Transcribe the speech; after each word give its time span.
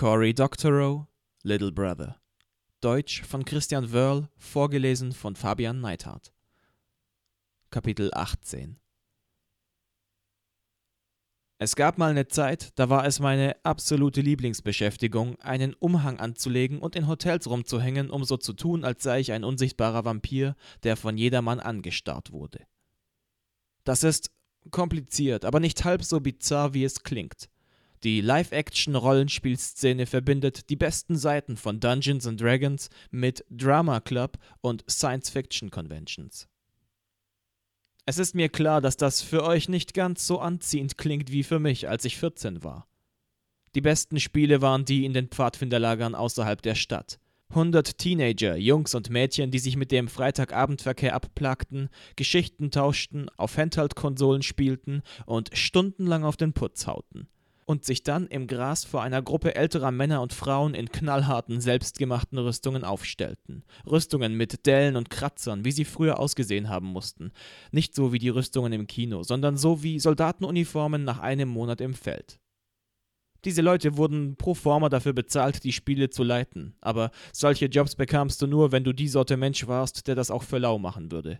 Cory 0.00 0.32
Doctorow, 0.32 1.08
Little 1.42 1.72
Brother. 1.72 2.18
Deutsch 2.80 3.20
von 3.20 3.44
Christian 3.44 3.92
Wörl, 3.92 4.30
vorgelesen 4.38 5.12
von 5.12 5.36
Fabian 5.36 5.82
Neithardt. 5.82 6.32
Kapitel 7.68 8.10
18 8.14 8.80
Es 11.58 11.76
gab 11.76 11.98
mal 11.98 12.12
eine 12.12 12.28
Zeit, 12.28 12.70
da 12.78 12.88
war 12.88 13.04
es 13.04 13.20
meine 13.20 13.62
absolute 13.62 14.22
Lieblingsbeschäftigung, 14.22 15.38
einen 15.40 15.74
Umhang 15.74 16.18
anzulegen 16.18 16.78
und 16.78 16.96
in 16.96 17.06
Hotels 17.06 17.46
rumzuhängen, 17.46 18.08
um 18.08 18.24
so 18.24 18.38
zu 18.38 18.54
tun, 18.54 18.86
als 18.86 19.02
sei 19.02 19.20
ich 19.20 19.32
ein 19.32 19.44
unsichtbarer 19.44 20.06
Vampir, 20.06 20.56
der 20.82 20.96
von 20.96 21.18
jedermann 21.18 21.60
angestarrt 21.60 22.32
wurde. 22.32 22.66
Das 23.84 24.02
ist 24.02 24.30
kompliziert, 24.70 25.44
aber 25.44 25.60
nicht 25.60 25.84
halb 25.84 26.02
so 26.04 26.20
bizarr, 26.20 26.72
wie 26.72 26.84
es 26.84 27.02
klingt. 27.02 27.50
Die 28.02 28.22
Live-Action-Rollenspielszene 28.22 30.06
verbindet 30.06 30.70
die 30.70 30.76
besten 30.76 31.18
Seiten 31.18 31.58
von 31.58 31.80
Dungeons 31.80 32.26
and 32.26 32.40
Dragons 32.40 32.88
mit 33.10 33.44
Drama 33.50 34.00
Club 34.00 34.38
und 34.62 34.90
Science-Fiction-Conventions. 34.90 36.48
Es 38.06 38.16
ist 38.16 38.34
mir 38.34 38.48
klar, 38.48 38.80
dass 38.80 38.96
das 38.96 39.20
für 39.20 39.44
euch 39.44 39.68
nicht 39.68 39.92
ganz 39.92 40.26
so 40.26 40.38
anziehend 40.38 40.96
klingt 40.96 41.30
wie 41.30 41.42
für 41.42 41.58
mich, 41.58 41.90
als 41.90 42.06
ich 42.06 42.16
14 42.16 42.64
war. 42.64 42.88
Die 43.74 43.82
besten 43.82 44.18
Spiele 44.18 44.62
waren 44.62 44.86
die 44.86 45.04
in 45.04 45.12
den 45.12 45.28
Pfadfinderlagern 45.28 46.14
außerhalb 46.14 46.62
der 46.62 46.76
Stadt. 46.76 47.20
100 47.50 47.98
Teenager, 47.98 48.56
Jungs 48.56 48.94
und 48.94 49.10
Mädchen, 49.10 49.50
die 49.50 49.58
sich 49.58 49.76
mit 49.76 49.92
dem 49.92 50.08
Freitagabendverkehr 50.08 51.14
abplagten, 51.14 51.90
Geschichten 52.16 52.70
tauschten, 52.70 53.28
auf 53.36 53.58
Handheld-Konsolen 53.58 54.42
spielten 54.42 55.02
und 55.26 55.50
stundenlang 55.52 56.24
auf 56.24 56.38
den 56.38 56.54
Putz 56.54 56.86
hauten 56.86 57.28
und 57.70 57.84
sich 57.84 58.02
dann 58.02 58.26
im 58.26 58.48
Gras 58.48 58.84
vor 58.84 59.00
einer 59.00 59.22
Gruppe 59.22 59.54
älterer 59.54 59.92
Männer 59.92 60.22
und 60.22 60.32
Frauen 60.32 60.74
in 60.74 60.90
knallharten, 60.90 61.60
selbstgemachten 61.60 62.36
Rüstungen 62.36 62.82
aufstellten. 62.82 63.62
Rüstungen 63.88 64.34
mit 64.34 64.66
Dellen 64.66 64.96
und 64.96 65.08
Kratzern, 65.08 65.64
wie 65.64 65.70
sie 65.70 65.84
früher 65.84 66.18
ausgesehen 66.18 66.68
haben 66.68 66.88
mussten. 66.88 67.30
Nicht 67.70 67.94
so 67.94 68.12
wie 68.12 68.18
die 68.18 68.28
Rüstungen 68.28 68.72
im 68.72 68.88
Kino, 68.88 69.22
sondern 69.22 69.56
so 69.56 69.84
wie 69.84 70.00
Soldatenuniformen 70.00 71.04
nach 71.04 71.20
einem 71.20 71.48
Monat 71.48 71.80
im 71.80 71.94
Feld. 71.94 72.40
Diese 73.44 73.62
Leute 73.62 73.96
wurden 73.96 74.34
pro 74.34 74.54
forma 74.54 74.88
dafür 74.88 75.12
bezahlt, 75.12 75.62
die 75.62 75.72
Spiele 75.72 76.10
zu 76.10 76.24
leiten, 76.24 76.74
aber 76.80 77.12
solche 77.32 77.66
Jobs 77.66 77.94
bekamst 77.94 78.42
du 78.42 78.48
nur, 78.48 78.72
wenn 78.72 78.82
du 78.82 78.92
die 78.92 79.06
Sorte 79.06 79.36
Mensch 79.36 79.68
warst, 79.68 80.08
der 80.08 80.16
das 80.16 80.32
auch 80.32 80.42
für 80.42 80.58
lau 80.58 80.80
machen 80.80 81.12
würde. 81.12 81.38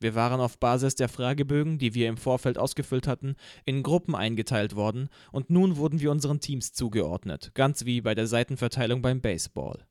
Wir 0.00 0.14
waren 0.14 0.40
auf 0.40 0.58
Basis 0.58 0.94
der 0.94 1.08
Fragebögen, 1.08 1.78
die 1.78 1.94
wir 1.94 2.08
im 2.08 2.16
Vorfeld 2.16 2.56
ausgefüllt 2.56 3.08
hatten, 3.08 3.34
in 3.64 3.82
Gruppen 3.82 4.14
eingeteilt 4.14 4.76
worden 4.76 5.08
und 5.32 5.50
nun 5.50 5.76
wurden 5.76 6.00
wir 6.00 6.10
unseren 6.10 6.40
Teams 6.40 6.72
zugeordnet, 6.72 7.50
ganz 7.54 7.84
wie 7.84 8.00
bei 8.00 8.14
der 8.14 8.26
Seitenverteilung 8.26 9.02
beim 9.02 9.20
Baseball. 9.20 9.86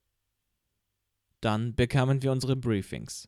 Dann 1.41 1.75
bekamen 1.75 2.23
wir 2.23 2.31
unsere 2.31 2.55
Briefings. 2.55 3.27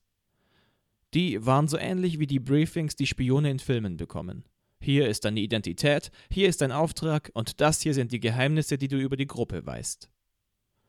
Die 1.13 1.45
waren 1.45 1.67
so 1.67 1.77
ähnlich 1.77 2.19
wie 2.19 2.27
die 2.27 2.39
Briefings, 2.39 2.95
die 2.95 3.07
Spione 3.07 3.51
in 3.51 3.59
Filmen 3.59 3.97
bekommen. 3.97 4.45
Hier 4.81 5.09
ist 5.09 5.25
deine 5.25 5.41
Identität, 5.41 6.11
hier 6.31 6.47
ist 6.47 6.61
dein 6.61 6.71
Auftrag 6.71 7.31
und 7.33 7.59
das 7.59 7.81
hier 7.81 7.93
sind 7.93 8.13
die 8.13 8.21
Geheimnisse, 8.21 8.77
die 8.77 8.87
du 8.87 8.97
über 8.97 9.17
die 9.17 9.27
Gruppe 9.27 9.65
weißt. 9.65 10.09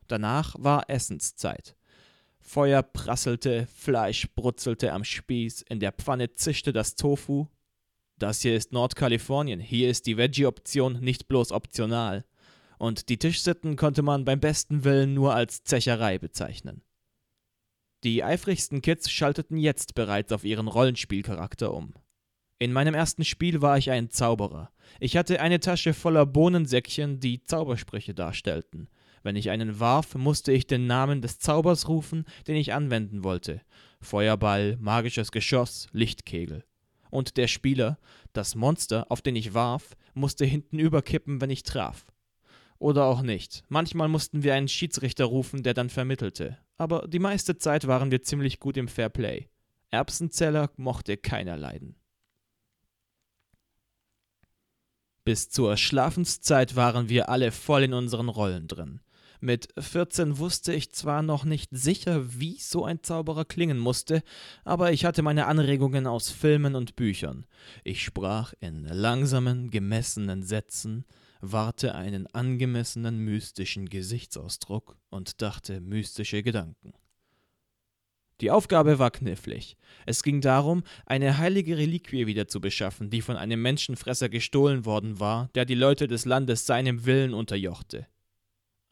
Danach 0.07 0.55
war 0.57 0.89
Essenszeit. 0.89 1.75
Feuer 2.41 2.83
prasselte, 2.83 3.67
Fleisch 3.67 4.27
brutzelte 4.35 4.91
am 4.91 5.03
Spieß, 5.03 5.61
in 5.69 5.79
der 5.79 5.91
Pfanne 5.91 6.33
zischte 6.33 6.73
das 6.73 6.95
Tofu. 6.95 7.47
Das 8.17 8.41
hier 8.41 8.55
ist 8.55 8.71
Nordkalifornien, 8.73 9.59
hier 9.59 9.89
ist 9.89 10.05
die 10.05 10.17
Veggie-Option 10.17 10.99
nicht 10.99 11.27
bloß 11.27 11.51
optional. 11.51 12.25
Und 12.77 13.09
die 13.09 13.17
Tischsitten 13.17 13.75
konnte 13.75 14.01
man 14.01 14.25
beim 14.25 14.39
besten 14.39 14.83
Willen 14.83 15.13
nur 15.13 15.33
als 15.33 15.63
Zecherei 15.63 16.17
bezeichnen. 16.17 16.81
Die 18.03 18.23
eifrigsten 18.23 18.81
Kids 18.81 19.11
schalteten 19.11 19.57
jetzt 19.57 19.93
bereits 19.93 20.31
auf 20.31 20.43
ihren 20.43 20.67
Rollenspielcharakter 20.67 21.73
um. 21.73 21.93
In 22.57 22.73
meinem 22.73 22.93
ersten 22.93 23.23
Spiel 23.23 23.61
war 23.61 23.77
ich 23.77 23.91
ein 23.91 24.09
Zauberer. 24.09 24.71
Ich 24.99 25.17
hatte 25.17 25.39
eine 25.39 25.59
Tasche 25.59 25.93
voller 25.93 26.25
Bohnensäckchen, 26.25 27.19
die 27.19 27.43
Zaubersprüche 27.43 28.13
darstellten. 28.13 28.87
Wenn 29.23 29.35
ich 29.35 29.49
einen 29.49 29.79
warf, 29.79 30.15
musste 30.15 30.51
ich 30.51 30.67
den 30.67 30.87
Namen 30.87 31.21
des 31.21 31.39
Zaubers 31.39 31.87
rufen, 31.87 32.25
den 32.47 32.55
ich 32.55 32.73
anwenden 32.73 33.23
wollte. 33.23 33.61
Feuerball, 34.01 34.77
magisches 34.79 35.31
Geschoss, 35.31 35.87
Lichtkegel. 35.91 36.63
Und 37.09 37.37
der 37.37 37.47
Spieler, 37.47 37.99
das 38.33 38.55
Monster, 38.55 39.05
auf 39.09 39.21
den 39.21 39.35
ich 39.35 39.53
warf, 39.53 39.95
musste 40.13 40.45
hinten 40.45 40.79
überkippen, 40.79 41.41
wenn 41.41 41.49
ich 41.49 41.63
traf. 41.63 42.05
Oder 42.79 43.05
auch 43.05 43.21
nicht. 43.21 43.63
Manchmal 43.69 44.07
mussten 44.07 44.43
wir 44.43 44.55
einen 44.55 44.67
Schiedsrichter 44.67 45.25
rufen, 45.25 45.61
der 45.61 45.75
dann 45.75 45.89
vermittelte. 45.89 46.57
Aber 46.77 47.07
die 47.07 47.19
meiste 47.19 47.57
Zeit 47.57 47.85
waren 47.85 48.09
wir 48.09 48.23
ziemlich 48.23 48.59
gut 48.59 48.75
im 48.75 48.87
Fairplay. 48.87 49.49
Erbsenzeller 49.91 50.71
mochte 50.77 51.17
keiner 51.17 51.57
leiden. 51.57 51.95
Bis 55.23 55.49
zur 55.49 55.77
Schlafenszeit 55.77 56.75
waren 56.75 57.07
wir 57.07 57.29
alle 57.29 57.51
voll 57.51 57.83
in 57.83 57.93
unseren 57.93 58.29
Rollen 58.29 58.67
drin. 58.67 59.01
Mit 59.43 59.69
14 59.75 60.37
wusste 60.37 60.71
ich 60.71 60.91
zwar 60.91 61.23
noch 61.23 61.45
nicht 61.45 61.69
sicher, 61.71 62.39
wie 62.39 62.59
so 62.59 62.85
ein 62.85 63.01
Zauberer 63.01 63.43
klingen 63.43 63.79
musste, 63.79 64.21
aber 64.63 64.91
ich 64.93 65.03
hatte 65.03 65.23
meine 65.23 65.47
Anregungen 65.47 66.05
aus 66.05 66.29
Filmen 66.29 66.75
und 66.75 66.95
Büchern. 66.95 67.47
Ich 67.83 68.03
sprach 68.03 68.53
in 68.59 68.85
langsamen, 68.85 69.71
gemessenen 69.71 70.43
Sätzen, 70.43 71.05
warte 71.41 71.95
einen 71.95 72.27
angemessenen 72.27 73.17
mystischen 73.17 73.89
Gesichtsausdruck 73.89 74.95
und 75.09 75.41
dachte 75.41 75.81
mystische 75.81 76.43
Gedanken. 76.43 76.93
Die 78.41 78.51
Aufgabe 78.51 78.99
war 78.99 79.09
knifflig. 79.09 79.75
Es 80.05 80.21
ging 80.21 80.41
darum, 80.41 80.83
eine 81.07 81.39
heilige 81.39 81.77
Reliquie 81.77 82.27
wieder 82.27 82.47
zu 82.47 82.61
beschaffen, 82.61 83.09
die 83.09 83.21
von 83.21 83.37
einem 83.37 83.63
Menschenfresser 83.63 84.29
gestohlen 84.29 84.85
worden 84.85 85.19
war, 85.19 85.49
der 85.55 85.65
die 85.65 85.73
Leute 85.73 86.07
des 86.07 86.25
Landes 86.25 86.67
seinem 86.67 87.05
Willen 87.05 87.33
unterjochte. 87.33 88.05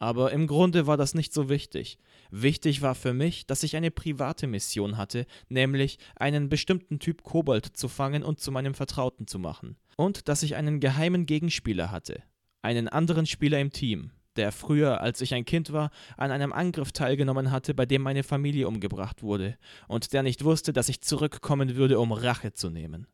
Aber 0.00 0.32
im 0.32 0.46
Grunde 0.46 0.86
war 0.86 0.96
das 0.96 1.14
nicht 1.14 1.32
so 1.32 1.50
wichtig. 1.50 1.98
Wichtig 2.30 2.80
war 2.80 2.94
für 2.94 3.12
mich, 3.12 3.46
dass 3.46 3.62
ich 3.62 3.76
eine 3.76 3.90
private 3.90 4.46
Mission 4.46 4.96
hatte, 4.96 5.26
nämlich 5.50 5.98
einen 6.16 6.48
bestimmten 6.48 6.98
Typ 6.98 7.22
Kobold 7.22 7.66
zu 7.66 7.86
fangen 7.86 8.22
und 8.22 8.40
zu 8.40 8.50
meinem 8.50 8.72
Vertrauten 8.72 9.26
zu 9.26 9.38
machen. 9.38 9.76
Und 9.96 10.28
dass 10.28 10.42
ich 10.42 10.56
einen 10.56 10.80
geheimen 10.80 11.26
Gegenspieler 11.26 11.90
hatte. 11.90 12.22
Einen 12.62 12.88
anderen 12.88 13.26
Spieler 13.26 13.60
im 13.60 13.72
Team, 13.72 14.10
der 14.36 14.52
früher, 14.52 15.02
als 15.02 15.20
ich 15.20 15.34
ein 15.34 15.44
Kind 15.44 15.70
war, 15.70 15.90
an 16.16 16.30
einem 16.30 16.54
Angriff 16.54 16.92
teilgenommen 16.92 17.50
hatte, 17.50 17.74
bei 17.74 17.84
dem 17.84 18.00
meine 18.00 18.22
Familie 18.22 18.68
umgebracht 18.68 19.22
wurde, 19.22 19.58
und 19.86 20.14
der 20.14 20.22
nicht 20.22 20.44
wusste, 20.44 20.72
dass 20.72 20.88
ich 20.88 21.02
zurückkommen 21.02 21.76
würde, 21.76 22.00
um 22.00 22.12
Rache 22.12 22.54
zu 22.54 22.70
nehmen. 22.70 23.06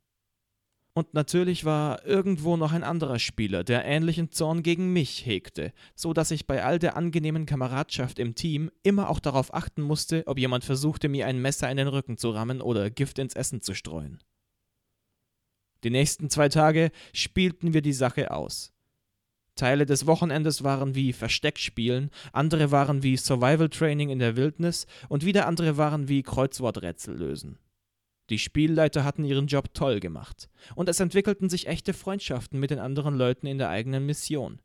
Und 0.97 1.12
natürlich 1.12 1.67
war 1.67 2.07
irgendwo 2.07 2.57
noch 2.57 2.73
ein 2.73 2.83
anderer 2.83 3.19
Spieler, 3.19 3.65
der 3.65 3.84
ähnlichen 3.84 4.33
Zorn 4.33 4.62
gegen 4.62 4.95
mich 4.95 5.27
hegte, 5.27 5.75
so 5.95 6.15
dass 6.15 6.31
ich 6.31 6.47
bei 6.47 6.65
all 6.65 6.79
der 6.79 6.97
angenehmen 6.97 7.45
Kameradschaft 7.45 8.19
im 8.19 8.34
Team 8.34 8.71
immer 8.83 9.11
auch 9.11 9.21
darauf 9.21 9.53
achten 9.53 9.83
musste, 9.83 10.23
ob 10.25 10.39
jemand 10.39 10.65
versuchte, 10.65 11.11
mir 11.11 11.27
ein 11.27 11.43
Messer 11.43 11.71
in 11.71 11.77
den 11.77 11.89
Rücken 11.89 12.17
zu 12.17 12.31
rammen 12.31 12.62
oder 12.62 12.89
Gift 12.89 13.19
ins 13.19 13.35
Essen 13.35 13.61
zu 13.61 13.75
streuen. 13.75 14.21
Die 15.85 15.91
nächsten 15.91 16.31
zwei 16.31 16.49
Tage 16.49 16.91
spielten 17.12 17.75
wir 17.75 17.83
die 17.83 17.93
Sache 17.93 18.31
aus. 18.31 18.73
Teile 19.55 19.85
des 19.85 20.06
Wochenendes 20.06 20.65
waren 20.65 20.95
wie 20.95 21.12
Versteckspielen, 21.12 22.09
andere 22.33 22.71
waren 22.71 23.03
wie 23.03 23.19
Survival 23.19 23.69
Training 23.69 24.09
in 24.09 24.19
der 24.19 24.37
Wildnis 24.37 24.87
und 25.11 25.27
wieder 25.27 25.47
andere 25.47 25.77
waren 25.77 26.09
wie 26.09 26.23
Kreuzworträtsel 26.23 27.19
lösen. 27.19 27.59
Die 28.31 28.38
Spielleiter 28.38 29.04
hatten 29.04 29.25
ihren 29.25 29.47
Job 29.47 29.72
toll 29.72 30.00
gemacht, 30.00 30.48
und 30.75 30.88
es 30.88 31.00
entwickelten 31.00 31.48
sich 31.48 31.66
echte 31.66 31.92
Freundschaften 31.92 32.59
mit 32.59 32.70
den 32.70 32.78
anderen 32.78 33.16
Leuten 33.16 33.47
in 33.47 33.59
der 33.59 33.69
eigenen 33.69 34.04
Mission. 34.04 34.60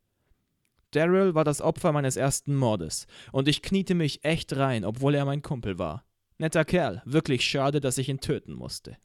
Daryl 0.91 1.35
war 1.35 1.44
das 1.44 1.61
Opfer 1.61 1.91
meines 1.91 2.16
ersten 2.16 2.55
Mordes, 2.55 3.08
und 3.31 3.47
ich 3.47 3.61
kniete 3.61 3.96
mich 3.96 4.23
echt 4.25 4.55
rein, 4.55 4.84
obwohl 4.84 5.16
er 5.16 5.25
mein 5.25 5.41
Kumpel 5.41 5.79
war. 5.79 6.05
Netter 6.37 6.66
Kerl, 6.66 7.02
wirklich 7.05 7.46
schade, 7.46 7.79
dass 7.79 7.97
ich 7.97 8.09
ihn 8.09 8.19
töten 8.19 8.53
musste. 8.53 8.97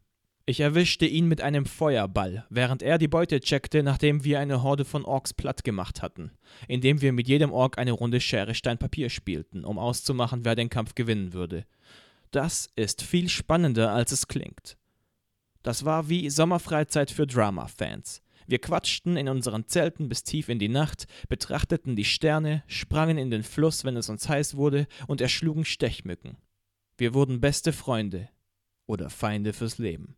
Ich 0.49 0.61
erwischte 0.61 1.07
ihn 1.07 1.27
mit 1.27 1.41
einem 1.41 1.67
Feuerball, 1.67 2.47
während 2.51 2.81
er 2.81 2.99
die 2.99 3.09
Beute 3.09 3.41
checkte, 3.41 3.83
nachdem 3.83 4.23
wir 4.23 4.39
eine 4.39 4.63
Horde 4.63 4.85
von 4.85 5.05
Orks 5.05 5.35
platt 5.35 5.65
gemacht 5.65 6.03
hatten, 6.03 6.31
indem 6.69 7.03
wir 7.03 7.13
mit 7.13 7.27
jedem 7.27 7.53
Ork 7.53 7.79
eine 7.79 7.91
Runde 7.91 8.21
Schere 8.21 8.55
Stein 8.55 8.79
Papier 8.79 9.11
spielten, 9.11 9.65
um 9.65 9.77
auszumachen, 9.77 10.45
wer 10.45 10.55
den 10.55 10.71
Kampf 10.71 10.95
gewinnen 10.95 11.33
würde. 11.33 11.67
Das 12.31 12.69
ist 12.77 13.03
viel 13.03 13.29
spannender, 13.29 13.93
als 13.93 14.13
es 14.13 14.29
klingt. 14.29 14.77
Das 15.63 15.85
war 15.85 16.09
wie 16.09 16.31
Sommerfreizeit 16.31 17.11
für 17.11 17.27
Drama-Fans. 17.27 18.23
Wir 18.47 18.61
quatschten 18.61 19.17
in 19.17 19.29
unseren 19.29 19.67
Zelten 19.67 20.09
bis 20.09 20.23
tief 20.23 20.49
in 20.49 20.61
die 20.61 20.69
Nacht, 20.69 21.07
betrachteten 21.29 21.97
die 21.97 22.05
Sterne, 22.05 22.63
sprangen 22.69 23.19
in 23.19 23.31
den 23.31 23.43
Fluss, 23.43 23.85
wenn 23.85 23.97
es 23.97 24.09
uns 24.09 24.29
heiß 24.29 24.57
wurde, 24.57 24.87
und 25.09 25.21
erschlugen 25.21 25.65
Stechmücken. 25.65 26.37
Wir 26.97 27.13
wurden 27.13 27.41
beste 27.41 27.73
Freunde 27.73 28.29
oder 28.87 29.11
Feinde 29.11 29.53
fürs 29.53 29.79
Leben. 29.79 30.17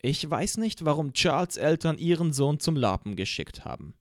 Ich 0.00 0.28
weiß 0.28 0.56
nicht, 0.56 0.84
warum 0.84 1.12
Charles 1.12 1.56
Eltern 1.56 1.98
ihren 1.98 2.32
Sohn 2.32 2.60
zum 2.60 2.76
Lapen 2.76 3.16
geschickt 3.16 3.64
haben. 3.64 3.94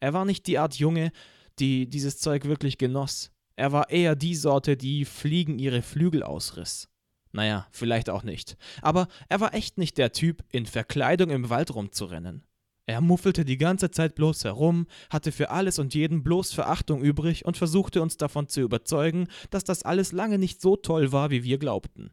Er 0.00 0.12
war 0.12 0.24
nicht 0.24 0.46
die 0.46 0.58
Art 0.58 0.74
Junge, 0.74 1.12
die 1.58 1.88
dieses 1.88 2.18
Zeug 2.18 2.44
wirklich 2.44 2.78
genoss. 2.78 3.30
Er 3.60 3.72
war 3.72 3.90
eher 3.90 4.16
die 4.16 4.36
Sorte, 4.36 4.74
die 4.78 5.04
Fliegen 5.04 5.58
ihre 5.58 5.82
Flügel 5.82 6.22
ausriss. 6.22 6.88
Naja, 7.30 7.66
vielleicht 7.72 8.08
auch 8.08 8.22
nicht. 8.22 8.56
Aber 8.80 9.06
er 9.28 9.40
war 9.40 9.52
echt 9.52 9.76
nicht 9.76 9.98
der 9.98 10.12
Typ, 10.12 10.42
in 10.50 10.64
Verkleidung 10.64 11.28
im 11.28 11.50
Wald 11.50 11.74
rumzurennen. 11.74 12.42
Er 12.86 13.02
muffelte 13.02 13.44
die 13.44 13.58
ganze 13.58 13.90
Zeit 13.90 14.14
bloß 14.14 14.44
herum, 14.44 14.86
hatte 15.10 15.30
für 15.30 15.50
alles 15.50 15.78
und 15.78 15.92
jeden 15.92 16.22
bloß 16.22 16.54
Verachtung 16.54 17.02
übrig 17.02 17.44
und 17.44 17.58
versuchte 17.58 18.00
uns 18.00 18.16
davon 18.16 18.48
zu 18.48 18.62
überzeugen, 18.62 19.28
dass 19.50 19.62
das 19.62 19.82
alles 19.82 20.12
lange 20.12 20.38
nicht 20.38 20.62
so 20.62 20.76
toll 20.76 21.12
war, 21.12 21.28
wie 21.28 21.44
wir 21.44 21.58
glaubten. 21.58 22.12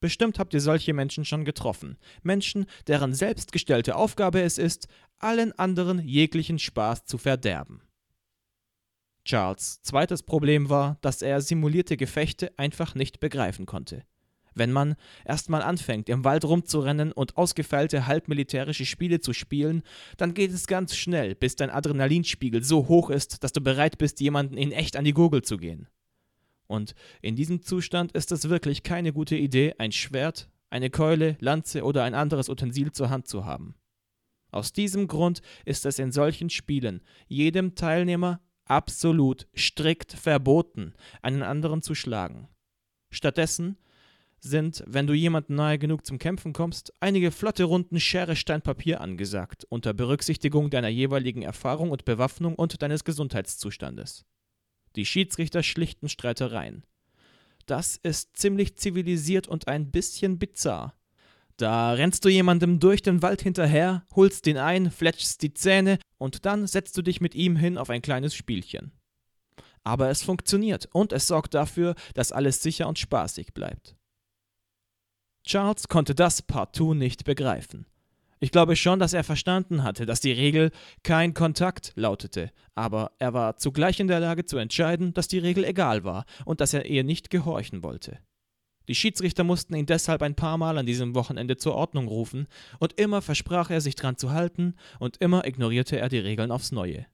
Bestimmt 0.00 0.38
habt 0.38 0.52
ihr 0.52 0.60
solche 0.60 0.92
Menschen 0.92 1.24
schon 1.24 1.46
getroffen. 1.46 1.96
Menschen, 2.22 2.66
deren 2.86 3.14
selbstgestellte 3.14 3.96
Aufgabe 3.96 4.42
es 4.42 4.58
ist, 4.58 4.88
allen 5.18 5.58
anderen 5.58 6.06
jeglichen 6.06 6.58
Spaß 6.58 7.06
zu 7.06 7.16
verderben. 7.16 7.80
Charles 9.24 9.80
zweites 9.82 10.22
Problem 10.22 10.68
war, 10.68 10.98
dass 11.00 11.22
er 11.22 11.40
simulierte 11.40 11.96
Gefechte 11.96 12.52
einfach 12.58 12.94
nicht 12.94 13.20
begreifen 13.20 13.66
konnte. 13.66 14.04
Wenn 14.54 14.70
man 14.70 14.94
erstmal 15.24 15.62
anfängt, 15.62 16.08
im 16.08 16.24
Wald 16.24 16.44
rumzurennen 16.44 17.10
und 17.10 17.36
ausgefeilte 17.36 18.06
halbmilitärische 18.06 18.86
Spiele 18.86 19.20
zu 19.20 19.32
spielen, 19.32 19.82
dann 20.16 20.32
geht 20.32 20.52
es 20.52 20.66
ganz 20.66 20.94
schnell, 20.94 21.34
bis 21.34 21.56
dein 21.56 21.70
Adrenalinspiegel 21.70 22.62
so 22.62 22.86
hoch 22.86 23.10
ist, 23.10 23.42
dass 23.42 23.52
du 23.52 23.60
bereit 23.60 23.98
bist, 23.98 24.20
jemanden 24.20 24.56
in 24.56 24.70
echt 24.70 24.96
an 24.96 25.04
die 25.04 25.12
Gurgel 25.12 25.42
zu 25.42 25.56
gehen. 25.56 25.88
Und 26.66 26.94
in 27.20 27.34
diesem 27.34 27.62
Zustand 27.62 28.12
ist 28.12 28.30
es 28.30 28.48
wirklich 28.48 28.84
keine 28.84 29.12
gute 29.12 29.36
Idee, 29.36 29.74
ein 29.78 29.92
Schwert, 29.92 30.48
eine 30.70 30.90
Keule, 30.90 31.36
Lanze 31.40 31.82
oder 31.82 32.04
ein 32.04 32.14
anderes 32.14 32.48
Utensil 32.48 32.92
zur 32.92 33.10
Hand 33.10 33.26
zu 33.26 33.44
haben. 33.44 33.74
Aus 34.50 34.72
diesem 34.72 35.08
Grund 35.08 35.42
ist 35.64 35.84
es 35.84 35.98
in 35.98 36.12
solchen 36.12 36.48
Spielen 36.48 37.02
jedem 37.26 37.74
Teilnehmer 37.74 38.40
absolut 38.64 39.46
strikt 39.54 40.12
verboten, 40.12 40.94
einen 41.22 41.42
anderen 41.42 41.82
zu 41.82 41.94
schlagen. 41.94 42.48
Stattdessen 43.10 43.76
sind, 44.40 44.84
wenn 44.86 45.06
du 45.06 45.14
jemandem 45.14 45.56
nahe 45.56 45.78
genug 45.78 46.04
zum 46.04 46.18
Kämpfen 46.18 46.52
kommst, 46.52 46.92
einige 47.00 47.30
flotte 47.30 47.64
Runden 47.64 47.98
Schere 47.98 48.36
Stein 48.36 48.62
Papier 48.62 49.00
angesagt, 49.00 49.64
unter 49.70 49.94
Berücksichtigung 49.94 50.70
deiner 50.70 50.88
jeweiligen 50.88 51.42
Erfahrung 51.42 51.90
und 51.90 52.04
Bewaffnung 52.04 52.54
und 52.54 52.82
deines 52.82 53.04
Gesundheitszustandes. 53.04 54.26
Die 54.96 55.06
Schiedsrichter 55.06 55.62
schlichten 55.62 56.08
Streitereien. 56.08 56.84
Das 57.66 57.96
ist 57.96 58.36
ziemlich 58.36 58.76
zivilisiert 58.76 59.48
und 59.48 59.66
ein 59.68 59.90
bisschen 59.90 60.38
bizarr. 60.38 60.94
Da 61.56 61.92
rennst 61.92 62.24
du 62.24 62.28
jemandem 62.28 62.80
durch 62.80 63.02
den 63.02 63.22
Wald 63.22 63.42
hinterher, 63.42 64.04
holst 64.14 64.46
ihn 64.46 64.58
ein, 64.58 64.90
fletschst 64.90 65.40
die 65.42 65.54
Zähne 65.54 65.98
und 66.18 66.46
dann 66.46 66.66
setzt 66.66 66.96
du 66.96 67.02
dich 67.02 67.20
mit 67.20 67.34
ihm 67.34 67.56
hin 67.56 67.78
auf 67.78 67.90
ein 67.90 68.02
kleines 68.02 68.34
Spielchen. 68.34 68.92
Aber 69.84 70.08
es 70.08 70.22
funktioniert 70.22 70.88
und 70.92 71.12
es 71.12 71.26
sorgt 71.26 71.54
dafür, 71.54 71.94
dass 72.14 72.32
alles 72.32 72.62
sicher 72.62 72.88
und 72.88 72.98
spaßig 72.98 73.54
bleibt. 73.54 73.94
Charles 75.46 75.88
konnte 75.88 76.14
das 76.14 76.42
partout 76.42 76.94
nicht 76.94 77.24
begreifen. 77.24 77.86
Ich 78.40 78.50
glaube 78.50 78.76
schon, 78.76 78.98
dass 78.98 79.12
er 79.12 79.24
verstanden 79.24 79.84
hatte, 79.84 80.06
dass 80.06 80.20
die 80.20 80.32
Regel 80.32 80.70
kein 81.02 81.34
Kontakt 81.34 81.92
lautete, 81.94 82.50
aber 82.74 83.12
er 83.18 83.32
war 83.32 83.58
zugleich 83.58 84.00
in 84.00 84.08
der 84.08 84.20
Lage 84.20 84.44
zu 84.44 84.56
entscheiden, 84.56 85.14
dass 85.14 85.28
die 85.28 85.38
Regel 85.38 85.64
egal 85.64 86.02
war 86.02 86.24
und 86.44 86.60
dass 86.60 86.74
er 86.74 86.86
ihr 86.86 87.04
nicht 87.04 87.30
gehorchen 87.30 87.82
wollte. 87.82 88.18
Die 88.88 88.94
Schiedsrichter 88.94 89.44
mussten 89.44 89.74
ihn 89.74 89.86
deshalb 89.86 90.22
ein 90.22 90.34
paar 90.34 90.58
Mal 90.58 90.76
an 90.76 90.86
diesem 90.86 91.14
Wochenende 91.14 91.56
zur 91.56 91.74
Ordnung 91.74 92.06
rufen, 92.08 92.46
und 92.78 92.98
immer 93.00 93.22
versprach 93.22 93.70
er 93.70 93.80
sich 93.80 93.96
dran 93.96 94.16
zu 94.16 94.32
halten, 94.32 94.74
und 94.98 95.16
immer 95.18 95.46
ignorierte 95.46 95.98
er 95.98 96.08
die 96.08 96.18
Regeln 96.18 96.50
aufs 96.50 96.72
Neue. 96.72 97.06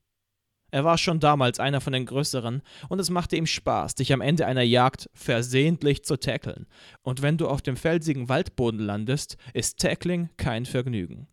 Er 0.72 0.84
war 0.84 0.98
schon 0.98 1.18
damals 1.18 1.58
einer 1.58 1.80
von 1.80 1.92
den 1.92 2.06
Größeren, 2.06 2.62
und 2.88 2.98
es 2.98 3.10
machte 3.10 3.36
ihm 3.36 3.46
Spaß, 3.46 3.96
dich 3.96 4.12
am 4.12 4.20
Ende 4.20 4.46
einer 4.46 4.62
Jagd 4.62 5.10
versehentlich 5.14 6.04
zu 6.04 6.16
tackeln. 6.16 6.66
Und 7.02 7.22
wenn 7.22 7.36
du 7.36 7.48
auf 7.48 7.62
dem 7.62 7.76
felsigen 7.76 8.28
Waldboden 8.28 8.80
landest, 8.80 9.36
ist 9.52 9.78
Tackling 9.78 10.30
kein 10.36 10.66
Vergnügen. 10.66 11.26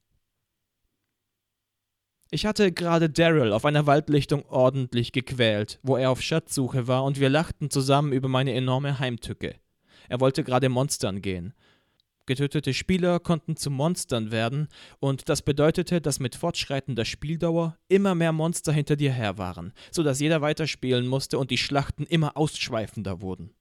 Ich 2.29 2.45
hatte 2.45 2.71
gerade 2.73 3.09
Daryl 3.09 3.53
auf 3.53 3.63
einer 3.63 3.85
Waldlichtung 3.85 4.43
ordentlich 4.47 5.13
gequält, 5.13 5.79
wo 5.81 5.95
er 5.95 6.11
auf 6.11 6.21
Schatzsuche 6.21 6.87
war, 6.87 7.03
und 7.03 7.19
wir 7.19 7.29
lachten 7.29 7.69
zusammen 7.69 8.11
über 8.11 8.27
meine 8.27 8.53
enorme 8.53 8.99
Heimtücke. 8.99 9.55
Er 10.09 10.19
wollte 10.19 10.43
gerade 10.43 10.69
Monstern 10.69 11.21
gehen. 11.21 11.53
Getötete 12.25 12.73
Spieler 12.73 13.21
konnten 13.21 13.55
zu 13.55 13.71
Monstern 13.71 14.31
werden, 14.31 14.67
und 14.99 15.29
das 15.29 15.41
bedeutete, 15.41 16.01
dass 16.01 16.19
mit 16.19 16.35
fortschreitender 16.35 17.05
Spieldauer 17.05 17.77
immer 17.87 18.15
mehr 18.15 18.33
Monster 18.33 18.73
hinter 18.73 18.97
dir 18.97 19.13
her 19.13 19.37
waren, 19.37 19.71
so 19.91 20.03
dass 20.03 20.19
jeder 20.19 20.41
weiterspielen 20.41 21.07
musste 21.07 21.39
und 21.39 21.51
die 21.51 21.57
Schlachten 21.57 22.03
immer 22.03 22.35
ausschweifender 22.35 23.21
wurden. 23.21 23.53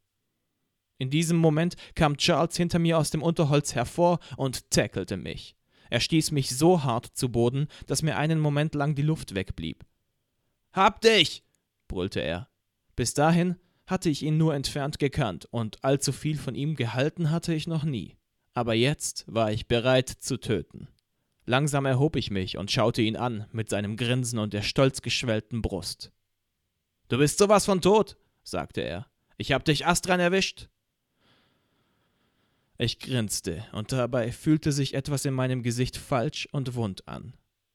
In 0.98 1.10
diesem 1.10 1.36
Moment 1.36 1.76
kam 1.94 2.16
Charles 2.16 2.56
hinter 2.56 2.80
mir 2.80 2.98
aus 2.98 3.10
dem 3.10 3.22
Unterholz 3.22 3.74
hervor 3.74 4.18
und 4.36 4.70
tackelte 4.70 5.16
mich. 5.16 5.54
Er 5.88 6.00
stieß 6.00 6.32
mich 6.32 6.56
so 6.56 6.82
hart 6.82 7.06
zu 7.06 7.30
Boden, 7.30 7.68
dass 7.86 8.02
mir 8.02 8.16
einen 8.16 8.40
Moment 8.40 8.74
lang 8.74 8.96
die 8.96 9.02
Luft 9.02 9.34
wegblieb. 9.36 9.84
Hab 10.72 11.00
dich! 11.00 11.44
brüllte 11.86 12.20
er. 12.20 12.48
Bis 12.96 13.14
dahin 13.14 13.56
hatte 13.86 14.10
ich 14.10 14.22
ihn 14.22 14.36
nur 14.36 14.54
entfernt 14.54 14.98
gekannt, 14.98 15.46
und 15.50 15.82
allzu 15.84 16.12
viel 16.12 16.38
von 16.38 16.54
ihm 16.54 16.74
gehalten 16.74 17.30
hatte 17.30 17.54
ich 17.54 17.66
noch 17.66 17.84
nie. 17.84 18.16
Aber 18.54 18.74
jetzt 18.74 19.24
war 19.28 19.52
ich 19.52 19.68
bereit 19.68 20.08
zu 20.08 20.38
töten. 20.38 20.88
Langsam 21.44 21.86
erhob 21.86 22.16
ich 22.16 22.30
mich 22.30 22.58
und 22.58 22.72
schaute 22.72 23.02
ihn 23.02 23.16
an 23.16 23.46
mit 23.52 23.68
seinem 23.68 23.96
Grinsen 23.96 24.38
und 24.40 24.52
der 24.52 24.62
stolz 24.62 25.02
geschwellten 25.02 25.62
Brust. 25.62 26.12
Du 27.08 27.18
bist 27.18 27.38
sowas 27.38 27.64
von 27.64 27.80
tot, 27.80 28.16
sagte 28.42 28.80
er. 28.80 29.06
Ich 29.36 29.52
hab 29.52 29.64
dich 29.64 29.86
astrein 29.86 30.18
erwischt. 30.18 30.68
Ich 32.78 32.98
grinste, 32.98 33.64
und 33.72 33.92
dabei 33.92 34.32
fühlte 34.32 34.72
sich 34.72 34.94
etwas 34.94 35.24
in 35.24 35.34
meinem 35.34 35.62
Gesicht 35.62 35.96
falsch 35.96 36.48
und 36.50 36.74
wund 36.74 37.06
an. 37.06 37.34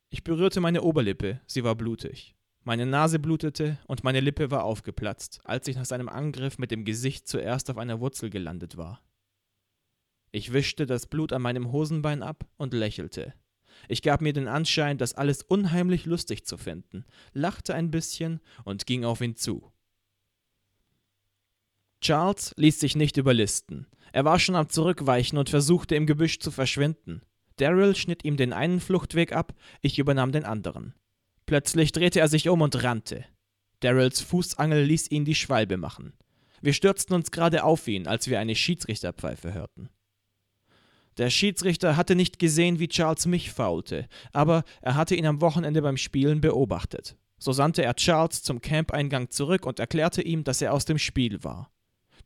Ich 0.09 0.23
berührte 0.23 0.59
meine 0.59 0.81
Oberlippe, 0.81 1.39
sie 1.47 1.63
war 1.63 1.75
blutig. 1.75 2.35
Meine 2.63 2.85
Nase 2.85 3.17
blutete 3.17 3.79
und 3.87 4.03
meine 4.03 4.19
Lippe 4.19 4.51
war 4.51 4.63
aufgeplatzt, 4.63 5.41
als 5.43 5.67
ich 5.67 5.75
nach 5.75 5.85
seinem 5.85 6.09
Angriff 6.09 6.59
mit 6.59 6.69
dem 6.69 6.85
Gesicht 6.85 7.27
zuerst 7.27 7.71
auf 7.71 7.77
einer 7.77 7.99
Wurzel 7.99 8.29
gelandet 8.29 8.77
war. 8.77 9.01
Ich 10.31 10.53
wischte 10.53 10.85
das 10.85 11.07
Blut 11.07 11.33
an 11.33 11.41
meinem 11.41 11.71
Hosenbein 11.71 12.21
ab 12.21 12.45
und 12.57 12.73
lächelte. 12.73 13.33
Ich 13.87 14.03
gab 14.03 14.21
mir 14.21 14.31
den 14.31 14.47
Anschein, 14.47 14.99
das 14.99 15.15
alles 15.15 15.41
unheimlich 15.41 16.05
lustig 16.05 16.45
zu 16.45 16.57
finden, 16.57 17.05
lachte 17.33 17.73
ein 17.73 17.89
bisschen 17.89 18.41
und 18.63 18.85
ging 18.85 19.05
auf 19.05 19.21
ihn 19.21 19.35
zu. 19.35 19.71
Charles 21.99 22.53
ließ 22.57 22.79
sich 22.79 22.95
nicht 22.95 23.17
überlisten. 23.17 23.87
Er 24.13 24.23
war 24.23 24.39
schon 24.39 24.55
am 24.55 24.69
Zurückweichen 24.69 25.37
und 25.37 25.49
versuchte 25.49 25.95
im 25.95 26.05
Gebüsch 26.05 26.39
zu 26.39 26.51
verschwinden. 26.51 27.21
Daryl 27.57 27.95
schnitt 27.95 28.23
ihm 28.23 28.37
den 28.37 28.53
einen 28.53 28.79
Fluchtweg 28.79 29.33
ab, 29.33 29.53
ich 29.81 29.99
übernahm 29.99 30.31
den 30.31 30.45
anderen. 30.45 30.93
Plötzlich 31.51 31.91
drehte 31.91 32.21
er 32.21 32.29
sich 32.29 32.47
um 32.47 32.61
und 32.61 32.81
rannte. 32.81 33.25
Daryls 33.81 34.21
Fußangel 34.21 34.85
ließ 34.85 35.11
ihn 35.11 35.25
die 35.25 35.35
Schwalbe 35.35 35.75
machen. 35.75 36.13
Wir 36.61 36.71
stürzten 36.71 37.13
uns 37.13 37.29
gerade 37.29 37.65
auf 37.65 37.89
ihn, 37.89 38.07
als 38.07 38.29
wir 38.29 38.39
eine 38.39 38.55
Schiedsrichterpfeife 38.55 39.53
hörten. 39.53 39.89
Der 41.17 41.29
Schiedsrichter 41.29 41.97
hatte 41.97 42.15
nicht 42.15 42.39
gesehen, 42.39 42.79
wie 42.79 42.87
Charles 42.87 43.25
mich 43.25 43.51
faulte, 43.51 44.07
aber 44.31 44.63
er 44.81 44.95
hatte 44.95 45.13
ihn 45.13 45.25
am 45.25 45.41
Wochenende 45.41 45.81
beim 45.81 45.97
Spielen 45.97 46.39
beobachtet. 46.39 47.17
So 47.37 47.51
sandte 47.51 47.83
er 47.83 47.95
Charles 47.95 48.43
zum 48.43 48.61
Campeingang 48.61 49.29
zurück 49.29 49.65
und 49.65 49.81
erklärte 49.81 50.21
ihm, 50.21 50.45
dass 50.45 50.61
er 50.61 50.71
aus 50.71 50.85
dem 50.85 50.99
Spiel 50.99 51.43
war. 51.43 51.69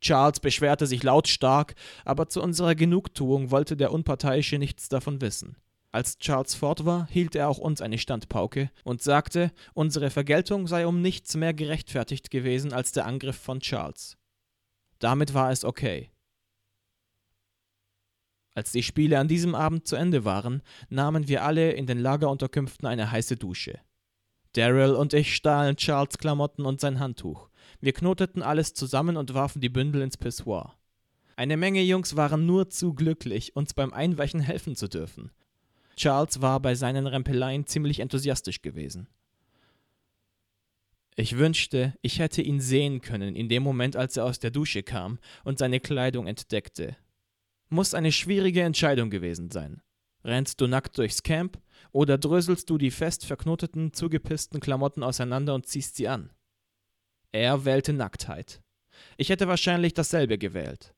Charles 0.00 0.38
beschwerte 0.38 0.86
sich 0.86 1.02
lautstark, 1.02 1.74
aber 2.04 2.28
zu 2.28 2.40
unserer 2.40 2.76
Genugtuung 2.76 3.50
wollte 3.50 3.76
der 3.76 3.90
Unparteiische 3.90 4.58
nichts 4.58 4.88
davon 4.88 5.20
wissen. 5.20 5.56
Als 5.92 6.18
Charles 6.18 6.54
fort 6.54 6.84
war, 6.84 7.06
hielt 7.08 7.34
er 7.34 7.48
auch 7.48 7.58
uns 7.58 7.80
eine 7.80 7.98
Standpauke 7.98 8.70
und 8.84 9.02
sagte, 9.02 9.52
unsere 9.72 10.10
Vergeltung 10.10 10.66
sei 10.66 10.86
um 10.86 11.00
nichts 11.00 11.36
mehr 11.36 11.54
gerechtfertigt 11.54 12.30
gewesen 12.30 12.72
als 12.72 12.92
der 12.92 13.06
Angriff 13.06 13.36
von 13.36 13.60
Charles. 13.60 14.18
Damit 14.98 15.34
war 15.34 15.50
es 15.50 15.64
okay. 15.64 16.10
Als 18.54 18.72
die 18.72 18.82
Spiele 18.82 19.18
an 19.18 19.28
diesem 19.28 19.54
Abend 19.54 19.86
zu 19.86 19.96
Ende 19.96 20.24
waren, 20.24 20.62
nahmen 20.88 21.28
wir 21.28 21.44
alle 21.44 21.72
in 21.72 21.86
den 21.86 21.98
Lagerunterkünften 21.98 22.88
eine 22.88 23.10
heiße 23.10 23.36
Dusche. 23.36 23.78
Daryl 24.54 24.94
und 24.94 25.12
ich 25.12 25.34
stahlen 25.34 25.76
Charles 25.76 26.16
Klamotten 26.16 26.64
und 26.64 26.80
sein 26.80 26.98
Handtuch. 26.98 27.50
Wir 27.80 27.92
knoteten 27.92 28.42
alles 28.42 28.72
zusammen 28.72 29.18
und 29.18 29.34
warfen 29.34 29.60
die 29.60 29.68
Bündel 29.68 30.00
ins 30.00 30.16
Pissoir. 30.16 30.74
Eine 31.36 31.58
Menge 31.58 31.82
Jungs 31.82 32.16
waren 32.16 32.46
nur 32.46 32.70
zu 32.70 32.94
glücklich, 32.94 33.54
uns 33.54 33.74
beim 33.74 33.92
Einweichen 33.92 34.40
helfen 34.40 34.74
zu 34.74 34.88
dürfen. 34.88 35.30
Charles 35.96 36.42
war 36.42 36.60
bei 36.60 36.74
seinen 36.74 37.06
Rempeleien 37.06 37.66
ziemlich 37.66 38.00
enthusiastisch 38.00 38.62
gewesen. 38.62 39.08
Ich 41.18 41.38
wünschte, 41.38 41.94
ich 42.02 42.18
hätte 42.18 42.42
ihn 42.42 42.60
sehen 42.60 43.00
können 43.00 43.34
in 43.34 43.48
dem 43.48 43.62
Moment, 43.62 43.96
als 43.96 44.18
er 44.18 44.26
aus 44.26 44.38
der 44.38 44.50
Dusche 44.50 44.82
kam 44.82 45.18
und 45.44 45.58
seine 45.58 45.80
Kleidung 45.80 46.26
entdeckte. 46.26 46.96
Muss 47.70 47.94
eine 47.94 48.12
schwierige 48.12 48.62
Entscheidung 48.62 49.08
gewesen 49.08 49.50
sein. 49.50 49.80
Rennst 50.22 50.60
du 50.60 50.66
nackt 50.66 50.98
durchs 50.98 51.22
Camp 51.22 51.58
oder 51.90 52.18
dröselst 52.18 52.68
du 52.68 52.76
die 52.76 52.90
fest 52.90 53.24
verknoteten, 53.24 53.94
zugepissten 53.94 54.60
Klamotten 54.60 55.02
auseinander 55.02 55.54
und 55.54 55.66
ziehst 55.66 55.96
sie 55.96 56.08
an? 56.08 56.30
Er 57.32 57.64
wählte 57.64 57.94
Nacktheit. 57.94 58.60
Ich 59.16 59.30
hätte 59.30 59.48
wahrscheinlich 59.48 59.94
dasselbe 59.94 60.36
gewählt. 60.36 60.94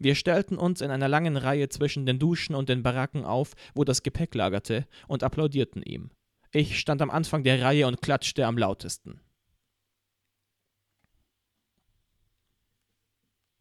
Wir 0.00 0.14
stellten 0.14 0.56
uns 0.56 0.80
in 0.80 0.90
einer 0.90 1.08
langen 1.08 1.36
Reihe 1.36 1.68
zwischen 1.68 2.06
den 2.06 2.18
Duschen 2.18 2.54
und 2.54 2.70
den 2.70 2.82
Baracken 2.82 3.26
auf, 3.26 3.52
wo 3.74 3.84
das 3.84 4.02
Gepäck 4.02 4.34
lagerte, 4.34 4.86
und 5.08 5.22
applaudierten 5.22 5.82
ihm. 5.82 6.10
Ich 6.52 6.80
stand 6.80 7.02
am 7.02 7.10
Anfang 7.10 7.44
der 7.44 7.60
Reihe 7.60 7.86
und 7.86 8.00
klatschte 8.00 8.46
am 8.46 8.56
lautesten. 8.56 9.20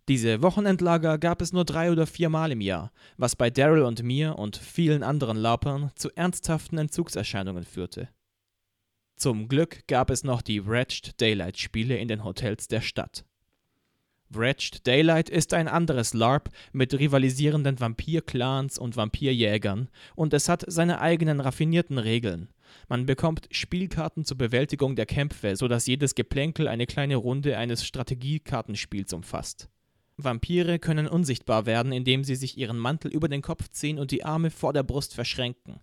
Diese 0.08 0.42
Wochenendlager 0.42 1.18
gab 1.20 1.42
es 1.42 1.52
nur 1.52 1.66
drei 1.66 1.92
oder 1.92 2.08
viermal 2.08 2.54
im 2.54 2.62
Jahr, 2.62 2.94
was 3.18 3.36
bei 3.36 3.50
Daryl 3.50 3.84
und 3.84 4.02
mir 4.02 4.40
und 4.40 4.56
vielen 4.56 5.04
anderen 5.04 5.38
Larpern 5.38 5.92
zu 5.96 6.10
ernsthaften 6.16 6.78
Entzugserscheinungen 6.78 7.66
führte. 7.66 8.10
Zum 9.18 9.50
Glück 9.50 9.86
gab 9.88 10.10
es 10.10 10.24
noch 10.24 10.42
die 10.42 10.66
Wretched 10.66 11.20
Daylight 11.20 11.60
Spiele 11.60 11.98
in 11.98 12.08
den 12.08 12.24
Hotels 12.24 12.70
der 12.70 12.80
Stadt. 12.80 13.26
Wretched 14.32 14.86
Daylight 14.86 15.28
ist 15.28 15.56
ein 15.56 15.68
anderes 15.68 16.14
LARP 16.14 16.50
mit 16.72 16.94
rivalisierenden 16.94 17.80
Vampir-Clans 17.80 18.78
und 18.78 18.96
Vampirjägern 18.96 19.90
und 20.16 20.36
es 20.36 20.48
hat 20.48 20.64
seine 20.68 21.02
eigenen 21.02 21.40
raffinierten 21.40 21.98
Regeln. 21.98 22.50
Man 22.88 23.08
bekommt 23.08 23.48
Spielkarten 23.50 24.26
zur 24.26 24.38
Bewältigung 24.38 24.96
der 24.96 25.08
Kämpfe, 25.08 25.56
sodass 25.56 25.88
jedes 25.88 26.14
Geplänkel 26.14 26.68
eine 26.68 26.86
kleine 26.86 27.16
Runde 27.16 27.58
eines 27.58 27.84
Strategiekartenspiels 27.84 29.14
umfasst. 29.14 29.68
Vampire 30.16 30.78
können 30.78 31.08
unsichtbar 31.08 31.66
werden, 31.66 31.92
indem 31.92 32.24
sie 32.24 32.36
sich 32.36 32.56
ihren 32.56 32.78
Mantel 32.78 33.12
über 33.12 33.30
den 33.30 33.42
Kopf 33.42 33.70
ziehen 33.70 33.98
und 33.98 34.12
die 34.12 34.26
Arme 34.26 34.52
vor 34.52 34.74
der 34.74 34.84
Brust 34.84 35.16
verschränken. 35.16 35.80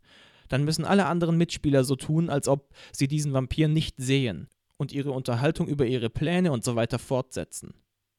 Dann 0.49 0.65
müssen 0.65 0.85
alle 0.85 1.07
anderen 1.07 1.37
Mitspieler 1.37 1.83
so 1.83 1.97
tun, 1.97 2.31
als 2.31 2.47
ob 2.47 2.73
sie 2.93 3.09
diesen 3.09 3.33
Vampir 3.33 3.67
nicht 3.67 3.97
sehen 3.99 4.47
und 4.77 4.93
ihre 4.93 5.11
Unterhaltung 5.11 5.67
über 5.67 5.87
ihre 5.87 6.11
Pläne 6.11 6.53
und 6.53 6.63
so 6.63 6.77
weiter 6.77 7.01
fortsetzen. 7.01 7.75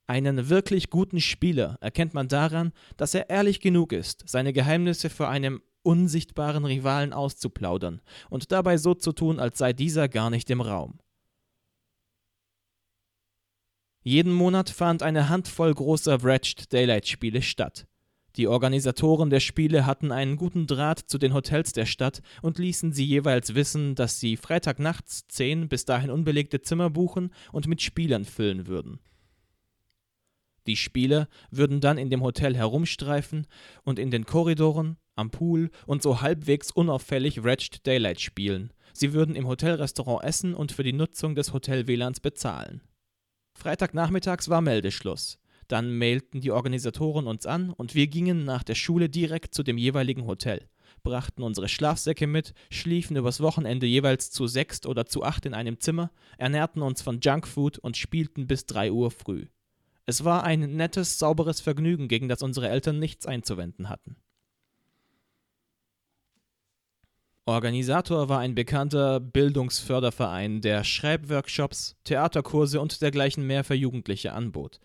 Einen 0.08 0.48
wirklich 0.48 0.90
guten 0.90 1.20
Spieler 1.20 1.78
erkennt 1.82 2.14
man 2.14 2.30
daran, 2.30 2.72
dass 2.96 3.14
er 3.14 3.30
ehrlich 3.30 3.60
genug 3.60 3.92
ist, 3.92 4.24
seine 4.26 4.54
Geheimnisse 4.54 5.10
vor 5.10 5.28
einem 5.28 5.62
unsichtbaren 5.84 6.64
Rivalen 6.64 7.12
auszuplaudern 7.12 8.02
und 8.30 8.54
dabei 8.54 8.78
so 8.78 8.94
zu 8.94 9.12
tun, 9.12 9.40
als 9.40 9.58
sei 9.58 9.74
dieser 9.74 10.08
gar 10.08 10.30
nicht 10.30 10.50
im 10.50 10.62
Raum. 10.62 11.00
Jeden 14.02 14.32
Monat 14.32 14.70
fand 14.70 15.04
eine 15.04 15.28
Handvoll 15.28 15.74
großer 15.74 16.24
Wretched 16.24 16.72
Daylight 16.72 17.08
Spiele 17.08 17.42
statt. 17.42 17.86
Die 18.38 18.48
Organisatoren 18.48 19.30
der 19.30 19.42
Spiele 19.42 19.86
hatten 19.86 20.14
einen 20.14 20.38
guten 20.38 20.68
Draht 20.68 21.00
zu 21.00 21.18
den 21.18 21.34
Hotels 21.34 21.74
der 21.74 21.86
Stadt 21.86 22.22
und 22.42 22.60
ließen 22.60 22.94
sie 22.94 23.04
jeweils 23.04 23.56
wissen, 23.56 23.96
dass 23.96 24.22
sie 24.22 24.38
Freitagnachts 24.38 25.28
zehn 25.28 25.68
bis 25.68 25.84
dahin 25.84 26.12
unbelegte 26.12 26.62
Zimmer 26.62 26.90
buchen 26.90 27.34
und 27.52 27.68
mit 27.68 27.82
Spielern 27.82 28.24
füllen 28.24 28.68
würden. 28.68 29.00
Die 30.68 30.76
Spieler 30.76 31.28
würden 31.50 31.80
dann 31.80 31.98
in 31.98 32.10
dem 32.10 32.22
Hotel 32.22 32.56
herumstreifen 32.56 33.48
und 33.84 34.00
in 34.00 34.12
den 34.12 34.26
Korridoren, 34.26 34.98
am 35.16 35.32
Pool 35.32 35.72
und 35.86 36.04
so 36.04 36.22
halbwegs 36.22 36.72
unauffällig 36.72 37.44
Wretched 37.44 37.88
Daylight 37.88 38.20
spielen. 38.20 38.74
Sie 38.94 39.14
würden 39.14 39.36
im 39.36 39.48
Hotelrestaurant 39.48 40.24
essen 40.24 40.54
und 40.54 40.72
für 40.72 40.84
die 40.84 40.94
Nutzung 40.94 41.36
des 41.36 41.54
Hotel-WLANs 41.54 42.20
bezahlen. 42.20 42.82
Freitagnachmittags 43.54 44.50
war 44.50 44.62
Meldeschluss. 44.62 45.40
Dann 45.68 45.98
mailten 45.98 46.42
die 46.42 46.52
Organisatoren 46.52 47.28
uns 47.28 47.46
an 47.46 47.72
und 47.72 47.96
wir 47.96 48.08
gingen 48.08 48.46
nach 48.46 48.64
der 48.64 48.76
Schule 48.76 49.10
direkt 49.10 49.54
zu 49.54 49.64
dem 49.64 49.78
jeweiligen 49.78 50.26
Hotel, 50.26 50.70
brachten 51.04 51.44
unsere 51.44 51.68
Schlafsäcke 51.68 52.28
mit, 52.28 52.54
schliefen 52.70 53.18
übers 53.18 53.42
Wochenende 53.42 53.86
jeweils 53.86 54.32
zu 54.32 54.48
sechst 54.48 54.86
oder 54.86 55.06
zu 55.06 55.24
acht 55.24 55.46
in 55.46 55.54
einem 55.54 55.80
Zimmer, 55.80 56.12
ernährten 56.38 56.82
uns 56.82 57.02
von 57.02 57.20
Junkfood 57.22 57.80
und 57.80 57.98
spielten 57.98 58.48
bis 58.48 58.66
drei 58.66 58.92
Uhr 58.92 59.12
früh. 59.12 59.48
Es 60.10 60.24
war 60.24 60.46
ein 60.46 60.62
nettes, 60.78 61.20
sauberes 61.20 61.60
Vergnügen, 61.60 62.08
gegen 62.08 62.30
das 62.30 62.42
unsere 62.42 62.70
Eltern 62.70 62.98
nichts 62.98 63.26
einzuwenden 63.26 63.90
hatten. 63.90 64.16
Organisator 67.46 68.30
war 68.30 68.40
ein 68.40 68.56
bekannter 68.56 69.20
Bildungsförderverein, 69.20 70.62
der 70.62 70.86
Schreibworkshops, 70.86 71.98
Theaterkurse 72.06 72.80
und 72.80 73.02
dergleichen 73.02 73.46
mehr 73.46 73.66
für 73.66 73.74
Jugendliche 73.74 74.32
anbot. 74.32 74.80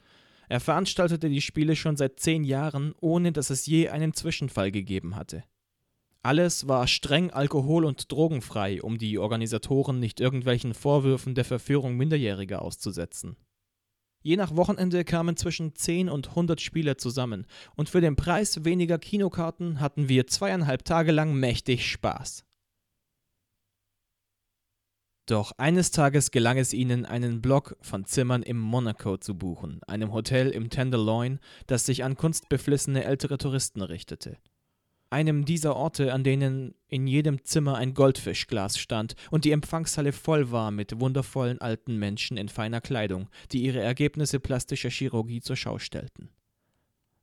Er 0.48 0.58
veranstaltete 0.58 1.28
die 1.28 1.40
Spiele 1.40 1.76
schon 1.76 1.96
seit 1.96 2.18
zehn 2.18 2.42
Jahren, 2.42 2.92
ohne 3.00 3.30
dass 3.30 3.50
es 3.50 3.66
je 3.66 3.90
einen 3.90 4.14
Zwischenfall 4.14 4.72
gegeben 4.72 5.14
hatte. 5.14 5.44
Alles 6.24 6.66
war 6.66 6.88
streng 6.88 7.30
alkohol- 7.30 7.84
und 7.84 8.10
drogenfrei, 8.10 8.82
um 8.82 8.98
die 8.98 9.18
Organisatoren 9.18 10.00
nicht 10.00 10.20
irgendwelchen 10.20 10.74
Vorwürfen 10.74 11.36
der 11.36 11.44
Verführung 11.44 11.96
Minderjähriger 11.96 12.62
auszusetzen. 12.62 13.36
Je 14.22 14.36
nach 14.36 14.56
Wochenende 14.56 15.04
kamen 15.04 15.36
zwischen 15.36 15.74
10 15.74 16.08
und 16.08 16.30
100 16.30 16.60
Spieler 16.60 16.96
zusammen, 16.96 17.46
und 17.74 17.88
für 17.88 18.00
den 18.00 18.16
Preis 18.16 18.64
weniger 18.64 18.98
Kinokarten 18.98 19.80
hatten 19.80 20.08
wir 20.08 20.26
zweieinhalb 20.26 20.84
Tage 20.84 21.12
lang 21.12 21.34
mächtig 21.34 21.90
Spaß. 21.90 22.44
Doch 25.26 25.52
eines 25.56 25.92
Tages 25.92 26.32
gelang 26.32 26.58
es 26.58 26.72
ihnen, 26.72 27.06
einen 27.06 27.40
Block 27.40 27.76
von 27.80 28.04
Zimmern 28.04 28.42
im 28.42 28.58
Monaco 28.58 29.16
zu 29.18 29.38
buchen, 29.38 29.80
einem 29.86 30.12
Hotel 30.12 30.50
im 30.50 30.68
Tenderloin, 30.68 31.38
das 31.68 31.86
sich 31.86 32.02
an 32.02 32.16
kunstbeflissene 32.16 33.04
ältere 33.04 33.38
Touristen 33.38 33.82
richtete. 33.82 34.38
Einem 35.12 35.44
dieser 35.44 35.76
Orte, 35.76 36.14
an 36.14 36.24
denen 36.24 36.74
in 36.88 37.06
jedem 37.06 37.44
Zimmer 37.44 37.76
ein 37.76 37.92
Goldfischglas 37.92 38.78
stand 38.78 39.14
und 39.30 39.44
die 39.44 39.50
Empfangshalle 39.50 40.10
voll 40.10 40.50
war 40.50 40.70
mit 40.70 41.00
wundervollen 41.00 41.60
alten 41.60 41.98
Menschen 41.98 42.38
in 42.38 42.48
feiner 42.48 42.80
Kleidung, 42.80 43.28
die 43.52 43.62
ihre 43.62 43.80
Ergebnisse 43.80 44.40
plastischer 44.40 44.88
Chirurgie 44.88 45.42
zur 45.42 45.56
Schau 45.56 45.78
stellten. 45.78 46.30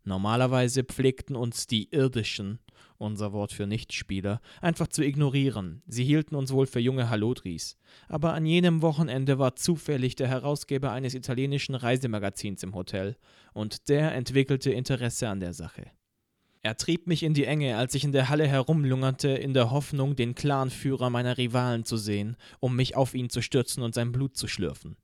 Normalerweise 0.04 0.84
pflegten 0.84 1.36
uns 1.36 1.66
die 1.66 1.90
irdischen 1.90 2.60
unser 3.00 3.34
Wort 3.34 3.54
für 3.54 3.66
Nichtspieler, 3.66 4.40
einfach 4.62 4.88
zu 4.88 5.04
ignorieren. 5.04 5.82
Sie 5.88 6.04
hielten 6.04 6.36
uns 6.36 6.52
wohl 6.52 6.68
für 6.68 6.80
junge 6.80 7.10
Hallodris. 7.10 7.76
Aber 8.08 8.34
an 8.36 8.46
jenem 8.46 8.84
Wochenende 8.84 9.40
war 9.40 9.56
zufällig 9.56 10.16
der 10.16 10.28
Herausgeber 10.28 10.92
eines 10.92 11.16
italienischen 11.16 11.74
Reisemagazins 11.74 12.62
im 12.62 12.76
Hotel, 12.76 13.18
und 13.54 13.90
der 13.90 14.14
entwickelte 14.14 14.72
Interesse 14.72 15.28
an 15.30 15.40
der 15.40 15.54
Sache. 15.54 15.90
Er 16.62 16.76
trieb 16.76 17.08
mich 17.08 17.24
in 17.24 17.34
die 17.34 17.46
Enge, 17.46 17.78
als 17.78 17.96
ich 17.96 18.04
in 18.04 18.12
der 18.12 18.28
Halle 18.28 18.46
herumlungerte, 18.46 19.30
in 19.30 19.54
der 19.54 19.72
Hoffnung, 19.72 20.18
den 20.18 20.36
Clanführer 20.36 21.10
meiner 21.10 21.38
Rivalen 21.38 21.86
zu 21.86 21.96
sehen, 21.96 22.36
um 22.60 22.76
mich 22.76 22.98
auf 22.98 23.14
ihn 23.14 23.30
zu 23.30 23.42
stürzen 23.42 23.82
und 23.82 23.96
sein 23.96 24.12
Blut 24.12 24.36
zu 24.36 24.48
schlürfen. 24.48 24.98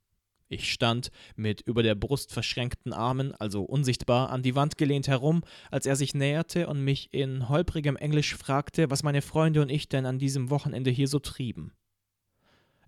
Ich 0.48 0.72
stand 0.72 1.12
mit 1.36 1.62
über 1.62 1.82
der 1.82 1.96
Brust 1.96 2.32
verschränkten 2.32 2.94
Armen, 2.94 3.34
also 3.36 3.64
unsichtbar, 3.64 4.30
an 4.30 4.44
die 4.44 4.54
Wand 4.54 4.78
gelehnt 4.78 5.08
herum, 5.08 5.44
als 5.72 5.86
er 5.86 5.96
sich 5.96 6.14
näherte 6.14 6.68
und 6.68 6.84
mich 6.84 7.14
in 7.14 7.48
holprigem 7.48 7.96
Englisch 7.96 8.36
fragte, 8.36 8.92
was 8.92 9.02
meine 9.02 9.22
Freunde 9.22 9.62
und 9.62 9.70
ich 9.70 9.88
denn 9.88 10.06
an 10.06 10.20
diesem 10.20 10.50
Wochenende 10.50 10.92
hier 10.92 11.08
so 11.08 11.20
trieben. 11.20 11.72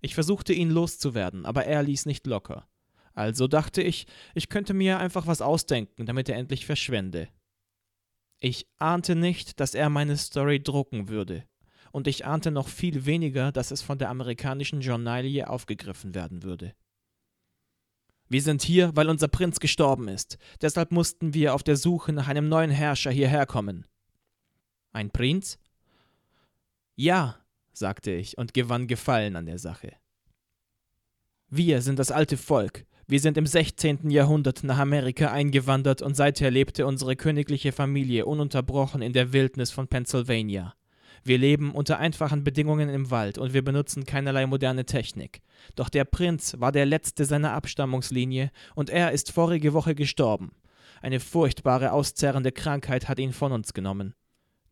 Ich 0.02 0.14
versuchte 0.14 0.52
ihn 0.52 0.70
loszuwerden, 0.70 1.46
aber 1.46 1.64
er 1.64 1.82
ließ 1.82 2.06
nicht 2.06 2.26
locker. 2.26 2.68
Also 3.14 3.48
dachte 3.48 3.82
ich, 3.82 4.06
ich 4.34 4.48
könnte 4.48 4.74
mir 4.74 4.98
einfach 4.98 5.26
was 5.26 5.42
ausdenken, 5.42 6.06
damit 6.06 6.28
er 6.28 6.36
endlich 6.36 6.66
verschwende. 6.66 7.28
Ich 8.40 8.68
ahnte 8.78 9.16
nicht, 9.16 9.58
dass 9.60 9.74
er 9.74 9.90
meine 9.90 10.16
Story 10.16 10.62
drucken 10.62 11.08
würde, 11.08 11.44
und 11.90 12.06
ich 12.06 12.24
ahnte 12.24 12.50
noch 12.50 12.68
viel 12.68 13.06
weniger, 13.06 13.50
dass 13.50 13.70
es 13.70 13.82
von 13.82 13.98
der 13.98 14.10
amerikanischen 14.10 14.80
Journalie 14.80 15.48
aufgegriffen 15.48 16.14
werden 16.14 16.42
würde. 16.42 16.74
Wir 18.28 18.42
sind 18.42 18.62
hier, 18.62 18.94
weil 18.94 19.08
unser 19.08 19.28
Prinz 19.28 19.58
gestorben 19.58 20.06
ist. 20.06 20.36
Deshalb 20.60 20.92
mussten 20.92 21.32
wir 21.32 21.54
auf 21.54 21.62
der 21.62 21.76
Suche 21.76 22.12
nach 22.12 22.28
einem 22.28 22.48
neuen 22.48 22.70
Herrscher 22.70 23.10
hierher 23.10 23.46
kommen. 23.46 23.86
Ein 24.92 25.10
Prinz? 25.10 25.58
Ja, 26.94 27.38
sagte 27.72 28.10
ich 28.10 28.36
und 28.36 28.52
gewann 28.52 28.86
Gefallen 28.86 29.34
an 29.36 29.46
der 29.46 29.58
Sache. 29.58 29.92
Wir 31.48 31.80
sind 31.80 31.98
das 31.98 32.10
alte 32.10 32.36
Volk. 32.36 32.84
Wir 33.10 33.20
sind 33.20 33.38
im 33.38 33.46
16. 33.46 34.10
Jahrhundert 34.10 34.64
nach 34.64 34.76
Amerika 34.76 35.32
eingewandert 35.32 36.02
und 36.02 36.14
seither 36.14 36.50
lebte 36.50 36.86
unsere 36.86 37.16
königliche 37.16 37.72
Familie 37.72 38.26
ununterbrochen 38.26 39.00
in 39.00 39.14
der 39.14 39.32
Wildnis 39.32 39.70
von 39.70 39.88
Pennsylvania. 39.88 40.74
Wir 41.24 41.38
leben 41.38 41.72
unter 41.72 41.98
einfachen 41.98 42.44
Bedingungen 42.44 42.90
im 42.90 43.10
Wald 43.10 43.38
und 43.38 43.54
wir 43.54 43.64
benutzen 43.64 44.04
keinerlei 44.04 44.46
moderne 44.46 44.84
Technik. 44.84 45.40
Doch 45.74 45.88
der 45.88 46.04
Prinz 46.04 46.56
war 46.58 46.70
der 46.70 46.84
letzte 46.84 47.24
seiner 47.24 47.52
Abstammungslinie 47.52 48.50
und 48.74 48.90
er 48.90 49.12
ist 49.12 49.32
vorige 49.32 49.72
Woche 49.72 49.94
gestorben. 49.94 50.52
Eine 51.00 51.18
furchtbare, 51.18 51.92
auszerrende 51.92 52.52
Krankheit 52.52 53.08
hat 53.08 53.18
ihn 53.18 53.32
von 53.32 53.52
uns 53.52 53.72
genommen. 53.72 54.12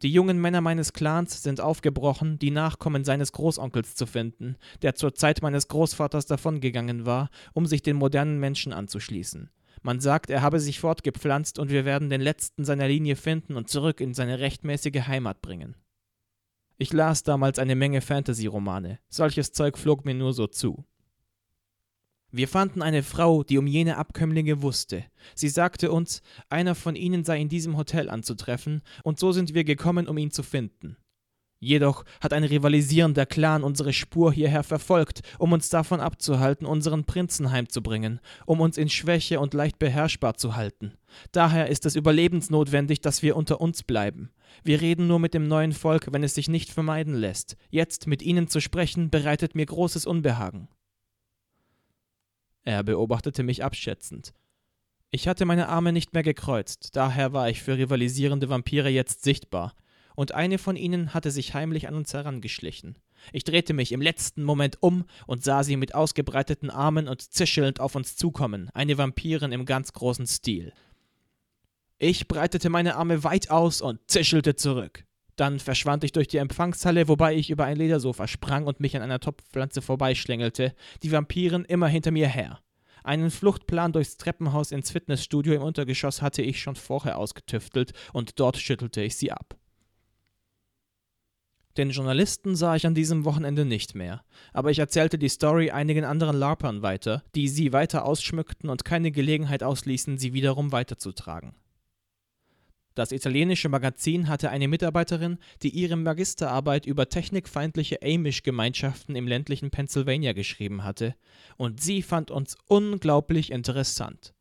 Die 0.03 0.13
jungen 0.13 0.39
Männer 0.41 0.61
meines 0.61 0.93
Clans 0.93 1.43
sind 1.43 1.61
aufgebrochen, 1.61 2.39
die 2.39 2.51
Nachkommen 2.51 3.05
seines 3.05 3.33
Großonkels 3.33 3.95
zu 3.95 4.07
finden, 4.07 4.57
der 4.83 4.95
zur 4.95 5.15
Zeit 5.15 5.41
meines 5.41 5.69
Großvaters 5.69 6.27
davongegangen 6.27 7.07
war, 7.07 7.31
um 7.55 7.67
sich 7.67 7.83
den 7.83 7.97
modernen 7.97 8.39
Menschen 8.39 8.75
anzuschließen. 8.75 9.51
Man 9.83 10.01
sagt, 10.01 10.31
er 10.31 10.43
habe 10.43 10.61
sich 10.61 10.81
fortgepflanzt 10.81 11.59
und 11.59 11.71
wir 11.71 11.85
werden 11.85 12.11
den 12.11 12.21
letzten 12.21 12.65
seiner 12.65 12.89
Linie 12.89 13.17
finden 13.17 13.57
und 13.57 13.71
zurück 13.71 14.01
in 14.01 14.15
seine 14.15 14.39
rechtmäßige 14.39 15.07
Heimat 15.07 15.41
bringen. 15.41 15.77
Ich 16.77 16.93
las 16.93 17.23
damals 17.23 17.59
eine 17.59 17.75
Menge 17.75 18.03
Fantasy-Romane. 18.03 18.99
Solches 19.09 19.53
Zeug 19.53 19.79
flog 19.79 20.05
mir 20.05 20.15
nur 20.15 20.35
so 20.35 20.47
zu. 20.47 20.85
Wir 22.37 22.49
fanden 22.49 22.83
eine 22.83 23.03
Frau, 23.03 23.45
die 23.45 23.57
um 23.57 23.67
jene 23.67 23.97
Abkömmlinge 23.97 24.61
wusste. 24.61 25.05
Sie 25.35 25.49
sagte 25.49 25.91
uns, 25.91 26.21
einer 26.51 26.75
von 26.75 26.95
ihnen 26.95 27.25
sei 27.25 27.41
in 27.41 27.49
diesem 27.49 27.79
Hotel 27.79 28.11
anzutreffen, 28.11 28.83
und 29.03 29.19
so 29.19 29.33
sind 29.33 29.55
wir 29.55 29.65
gekommen, 29.65 30.07
um 30.07 30.19
ihn 30.19 30.31
zu 30.31 30.43
finden. 30.43 30.99
Jedoch 31.61 32.05
hat 32.21 32.35
ein 32.35 32.45
rivalisierender 32.45 33.25
Clan 33.25 33.65
unsere 33.65 33.95
Spur 33.95 34.35
hierher 34.35 34.65
verfolgt, 34.65 35.23
um 35.39 35.53
uns 35.53 35.71
davon 35.71 35.99
abzuhalten, 35.99 36.67
unseren 36.67 37.05
Prinzen 37.05 37.53
heimzubringen, 37.53 38.21
um 38.45 38.61
uns 38.61 38.77
in 38.77 38.91
Schwäche 38.91 39.41
und 39.41 39.55
leicht 39.55 39.79
beherrschbar 39.79 40.35
zu 40.35 40.57
halten. 40.57 40.93
Daher 41.33 41.69
ist 41.69 41.87
es 41.87 41.97
überlebensnotwendig, 41.97 43.01
dass 43.01 43.23
wir 43.23 43.35
unter 43.35 43.63
uns 43.63 43.83
bleiben. 43.83 44.29
Wir 44.63 44.83
reden 44.83 45.07
nur 45.07 45.21
mit 45.21 45.33
dem 45.33 45.49
neuen 45.49 45.73
Volk, 45.73 46.09
wenn 46.13 46.23
es 46.23 46.35
sich 46.35 46.51
nicht 46.51 46.71
vermeiden 46.71 47.15
lässt. 47.15 47.57
Jetzt 47.71 48.07
mit 48.07 48.21
ihnen 48.21 48.49
zu 48.49 48.61
sprechen, 48.61 49.09
bereitet 49.09 49.55
mir 49.55 49.65
großes 49.65 50.05
Unbehagen. 50.05 50.69
Er 52.67 52.83
beobachtete 52.83 53.45
mich 53.45 53.63
abschätzend. 53.63 54.35
Ich 55.13 55.29
hatte 55.29 55.45
meine 55.45 55.69
Arme 55.69 55.93
nicht 55.93 56.15
mehr 56.15 56.25
gekreuzt, 56.25 56.97
daher 56.97 57.33
war 57.33 57.49
ich 57.49 57.63
für 57.63 57.79
rivalisierende 57.79 58.49
Vampire 58.49 58.89
jetzt 58.89 59.23
sichtbar 59.23 59.73
und 60.17 60.33
eine 60.33 60.59
von 60.59 60.75
ihnen 60.75 61.15
hatte 61.15 61.31
sich 61.31 61.55
heimlich 61.55 61.87
an 61.87 61.95
uns 61.95 62.13
herangeschlichen. 62.13 62.99
Ich 63.33 63.45
drehte 63.45 63.73
mich 63.73 63.93
im 63.93 64.03
letzten 64.03 64.43
Moment 64.43 64.83
um 64.83 65.05
und 65.29 65.45
sah 65.45 65.63
sie 65.63 65.77
mit 65.77 65.95
ausgebreiteten 65.95 66.69
Armen 66.69 67.07
und 67.07 67.23
zischelnd 67.23 67.79
auf 67.79 67.95
uns 67.95 68.17
zukommen, 68.17 68.69
eine 68.75 68.99
Vampirin 68.99 69.53
im 69.53 69.65
ganz 69.65 69.93
großen 69.93 70.27
Stil. 70.27 70.73
Ich 71.99 72.27
breitete 72.27 72.69
meine 72.69 72.97
Arme 72.97 73.23
weit 73.23 73.49
aus 73.49 73.81
und 73.81 74.01
zischelte 74.09 74.57
zurück. 74.57 75.05
Dann 75.37 75.61
verschwand 75.61 76.03
ich 76.03 76.13
durch 76.13 76.29
die 76.29 76.39
Empfangshalle, 76.39 77.09
wobei 77.09 77.35
ich 77.35 77.51
über 77.51 77.67
ein 77.67 77.77
Ledersofa 77.77 78.27
sprang 78.27 78.67
und 78.67 78.81
mich 78.81 78.97
an 78.97 79.03
einer 79.03 79.21
Topfpflanze 79.21 79.83
vorbeischlängelte, 79.83 80.75
die 81.03 81.13
Vampiren 81.13 81.65
immer 81.67 81.89
hinter 81.89 82.11
mir 82.11 82.29
her. 82.29 82.61
Einen 83.05 83.31
Fluchtplan 83.31 83.93
durchs 83.93 84.17
Treppenhaus 84.17 84.73
ins 84.73 84.91
Fitnessstudio 84.91 85.55
im 85.55 85.63
Untergeschoss 85.63 86.23
hatte 86.23 86.43
ich 86.43 86.61
schon 86.61 86.75
vorher 86.75 87.19
ausgetüftelt, 87.19 87.93
und 88.13 88.41
dort 88.41 88.57
schüttelte 88.57 89.03
ich 89.03 89.17
sie 89.17 89.31
ab. 89.31 89.57
Den 91.77 91.91
Journalisten 91.91 92.57
sah 92.57 92.75
ich 92.75 92.87
an 92.87 92.95
diesem 92.95 93.27
Wochenende 93.27 93.67
nicht 93.67 93.95
mehr, 93.95 94.25
aber 94.55 94.71
ich 94.71 94.79
erzählte 94.79 95.19
die 95.19 95.29
Story 95.29 95.71
einigen 95.71 96.07
anderen 96.07 96.37
Larpern 96.37 96.81
weiter, 96.81 97.23
die 97.35 97.49
sie 97.49 97.75
weiter 97.75 98.07
ausschmückten 98.07 98.71
und 98.71 98.87
keine 98.87 99.11
Gelegenheit 99.11 99.63
ausließen, 99.63 100.17
sie 100.17 100.33
wiederum 100.33 100.73
weiterzutragen. 100.73 101.55
Das 102.97 103.13
italienische 103.13 103.69
Magazin 103.69 104.27
hatte 104.27 104.49
eine 104.49 104.69
Mitarbeiterin, 104.69 105.37
die 105.63 105.69
ihre 105.69 105.97
Magisterarbeit 105.97 106.87
über 106.87 107.11
technikfeindliche 107.11 108.01
Amish-Gemeinschaften 108.03 109.15
im 109.17 109.29
ländlichen 109.29 109.71
Pennsylvania 109.71 110.33
geschrieben 110.33 110.83
hatte, 110.83 111.15
und 111.59 111.83
sie 111.83 112.01
fand 112.01 112.31
uns 112.31 112.57
unglaublich 112.65 113.53
interessant. 113.53 114.33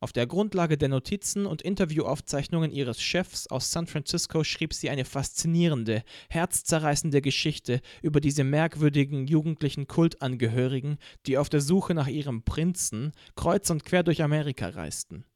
Auf 0.00 0.14
der 0.14 0.26
Grundlage 0.26 0.78
der 0.78 0.88
Notizen 0.88 1.44
und 1.44 1.60
Interviewaufzeichnungen 1.60 2.72
ihres 2.72 3.02
Chefs 3.02 3.48
aus 3.48 3.70
San 3.70 3.86
Francisco 3.86 4.44
schrieb 4.44 4.72
sie 4.72 4.88
eine 4.88 5.04
faszinierende, 5.04 6.04
herzzerreißende 6.30 7.20
Geschichte 7.20 7.82
über 8.00 8.22
diese 8.22 8.44
merkwürdigen 8.44 9.26
jugendlichen 9.26 9.88
Kultangehörigen, 9.88 10.96
die 11.26 11.36
auf 11.36 11.50
der 11.50 11.60
Suche 11.60 11.92
nach 11.92 12.08
ihrem 12.08 12.44
Prinzen 12.44 13.12
kreuz 13.36 13.68
und 13.68 13.84
quer 13.84 14.02
durch 14.02 14.22
Amerika 14.22 14.70
reisten. 14.70 15.26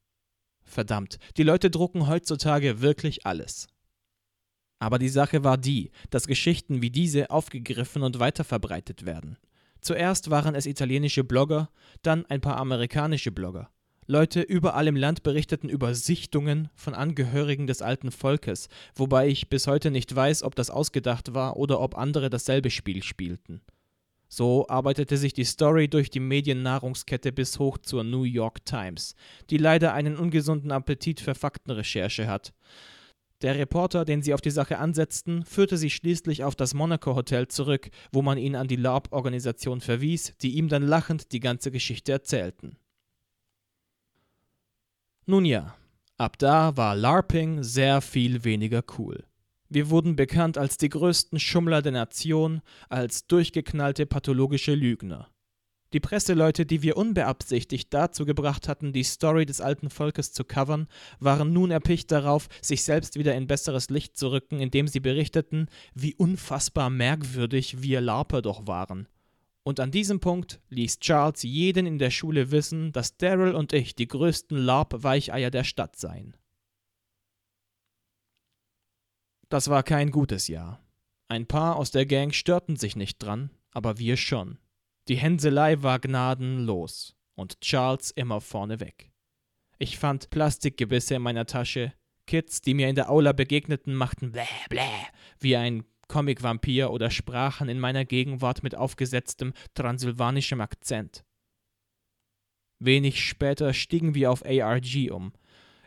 Verdammt, 0.68 1.18
die 1.38 1.42
Leute 1.42 1.70
drucken 1.70 2.06
heutzutage 2.08 2.82
wirklich 2.82 3.26
alles. 3.26 3.68
Aber 4.78 4.98
die 4.98 5.08
Sache 5.08 5.42
war 5.42 5.56
die, 5.56 5.90
dass 6.10 6.26
Geschichten 6.26 6.82
wie 6.82 6.90
diese 6.90 7.30
aufgegriffen 7.30 8.02
und 8.02 8.20
weiterverbreitet 8.20 9.06
werden. 9.06 9.38
Zuerst 9.80 10.30
waren 10.30 10.54
es 10.54 10.66
italienische 10.66 11.24
Blogger, 11.24 11.70
dann 12.02 12.26
ein 12.26 12.40
paar 12.40 12.58
amerikanische 12.58 13.32
Blogger. 13.32 13.70
Leute 14.06 14.40
überall 14.42 14.86
im 14.86 14.96
Land 14.96 15.22
berichteten 15.22 15.68
über 15.68 15.94
Sichtungen 15.94 16.68
von 16.74 16.94
Angehörigen 16.94 17.66
des 17.66 17.82
alten 17.82 18.10
Volkes, 18.10 18.68
wobei 18.94 19.28
ich 19.28 19.48
bis 19.48 19.66
heute 19.66 19.90
nicht 19.90 20.14
weiß, 20.14 20.42
ob 20.42 20.54
das 20.54 20.70
ausgedacht 20.70 21.34
war 21.34 21.56
oder 21.56 21.80
ob 21.80 21.96
andere 21.96 22.30
dasselbe 22.30 22.70
Spiel 22.70 23.02
spielten. 23.02 23.62
So 24.28 24.68
arbeitete 24.68 25.16
sich 25.16 25.32
die 25.32 25.44
Story 25.44 25.88
durch 25.88 26.10
die 26.10 26.20
Mediennahrungskette 26.20 27.32
bis 27.32 27.58
hoch 27.58 27.78
zur 27.78 28.04
New 28.04 28.24
York 28.24 28.64
Times, 28.66 29.14
die 29.48 29.56
leider 29.56 29.94
einen 29.94 30.16
ungesunden 30.16 30.70
Appetit 30.70 31.20
für 31.20 31.34
Faktenrecherche 31.34 32.26
hat. 32.26 32.52
Der 33.40 33.54
Reporter, 33.56 34.04
den 34.04 34.20
sie 34.20 34.34
auf 34.34 34.40
die 34.40 34.50
Sache 34.50 34.78
ansetzten, 34.78 35.44
führte 35.44 35.76
sie 35.76 35.90
schließlich 35.90 36.42
auf 36.42 36.56
das 36.56 36.74
Monaco 36.74 37.14
Hotel 37.14 37.46
zurück, 37.48 37.88
wo 38.12 38.20
man 38.20 38.36
ihn 38.36 38.56
an 38.56 38.66
die 38.66 38.76
LARP-Organisation 38.76 39.80
verwies, 39.80 40.34
die 40.42 40.56
ihm 40.56 40.68
dann 40.68 40.82
lachend 40.82 41.32
die 41.32 41.40
ganze 41.40 41.70
Geschichte 41.70 42.10
erzählten. 42.12 42.76
Nun 45.24 45.44
ja, 45.44 45.76
ab 46.16 46.36
da 46.38 46.76
war 46.76 46.96
LARPing 46.96 47.62
sehr 47.62 48.00
viel 48.00 48.44
weniger 48.44 48.82
cool. 48.98 49.24
Wir 49.68 49.90
wurden 49.90 50.16
bekannt 50.16 50.56
als 50.56 50.78
die 50.78 50.88
größten 50.88 51.38
Schummler 51.38 51.82
der 51.82 51.92
Nation, 51.92 52.62
als 52.88 53.26
durchgeknallte 53.26 54.06
pathologische 54.06 54.74
Lügner. 54.74 55.28
Die 55.94 56.00
Presseleute, 56.00 56.66
die 56.66 56.82
wir 56.82 56.98
unbeabsichtigt 56.98 57.92
dazu 57.94 58.26
gebracht 58.26 58.68
hatten, 58.68 58.92
die 58.92 59.04
Story 59.04 59.46
des 59.46 59.62
alten 59.62 59.88
Volkes 59.88 60.32
zu 60.32 60.44
covern, 60.44 60.86
waren 61.18 61.52
nun 61.52 61.70
erpicht 61.70 62.10
darauf, 62.10 62.48
sich 62.60 62.82
selbst 62.82 63.18
wieder 63.18 63.34
in 63.34 63.46
besseres 63.46 63.88
Licht 63.88 64.16
zu 64.16 64.30
rücken, 64.30 64.60
indem 64.60 64.86
sie 64.86 65.00
berichteten, 65.00 65.68
wie 65.94 66.14
unfassbar 66.14 66.90
merkwürdig 66.90 67.82
wir 67.82 68.02
Larper 68.02 68.42
doch 68.42 68.66
waren. 68.66 69.08
Und 69.62 69.80
an 69.80 69.90
diesem 69.90 70.20
Punkt 70.20 70.60
ließ 70.68 71.00
Charles 71.00 71.42
jeden 71.42 71.86
in 71.86 71.98
der 71.98 72.10
Schule 72.10 72.50
wissen, 72.50 72.92
dass 72.92 73.16
Daryl 73.16 73.54
und 73.54 73.72
ich 73.72 73.94
die 73.94 74.08
größten 74.08 74.58
Larp-Weicheier 74.58 75.50
der 75.50 75.64
Stadt 75.64 75.96
seien. 75.96 76.36
Das 79.48 79.68
war 79.68 79.82
kein 79.82 80.10
gutes 80.10 80.48
Jahr. 80.48 80.82
Ein 81.28 81.46
paar 81.46 81.76
aus 81.76 81.90
der 81.90 82.06
Gang 82.06 82.34
störten 82.34 82.76
sich 82.76 82.96
nicht 82.96 83.18
dran, 83.18 83.50
aber 83.70 83.98
wir 83.98 84.16
schon. 84.16 84.58
Die 85.08 85.16
Hänselei 85.16 85.82
war 85.82 85.98
gnadenlos 85.98 87.16
und 87.34 87.60
Charles 87.60 88.10
immer 88.10 88.40
vorneweg. 88.40 89.10
Ich 89.78 89.98
fand 89.98 90.30
Plastikgebisse 90.30 91.14
in 91.14 91.22
meiner 91.22 91.46
Tasche. 91.46 91.94
Kids, 92.26 92.60
die 92.60 92.74
mir 92.74 92.88
in 92.88 92.94
der 92.94 93.10
Aula 93.10 93.32
begegneten, 93.32 93.94
machten 93.94 94.32
bläh 94.32 94.44
bläh 94.68 95.06
wie 95.38 95.56
ein 95.56 95.84
Comic-Vampir 96.08 96.90
oder 96.90 97.10
sprachen 97.10 97.68
in 97.68 97.80
meiner 97.80 98.04
Gegenwart 98.04 98.62
mit 98.62 98.74
aufgesetztem 98.74 99.52
transsilvanischem 99.74 100.60
Akzent. 100.60 101.24
Wenig 102.80 103.24
später 103.24 103.72
stiegen 103.72 104.14
wir 104.14 104.30
auf 104.30 104.44
ARG 104.44 105.10
um. 105.10 105.32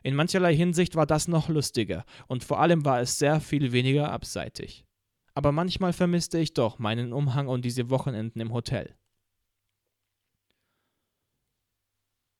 In 0.03 0.15
mancherlei 0.15 0.55
Hinsicht 0.55 0.95
war 0.95 1.05
das 1.05 1.27
noch 1.27 1.49
lustiger 1.49 2.05
und 2.27 2.43
vor 2.43 2.59
allem 2.59 2.85
war 2.85 3.01
es 3.01 3.19
sehr 3.19 3.39
viel 3.39 3.71
weniger 3.71 4.11
abseitig. 4.11 4.85
Aber 5.33 5.51
manchmal 5.51 5.93
vermisste 5.93 6.39
ich 6.39 6.53
doch 6.53 6.79
meinen 6.79 7.13
Umhang 7.13 7.47
und 7.47 7.63
diese 7.63 7.89
Wochenenden 7.89 8.41
im 8.41 8.53
Hotel. 8.53 8.95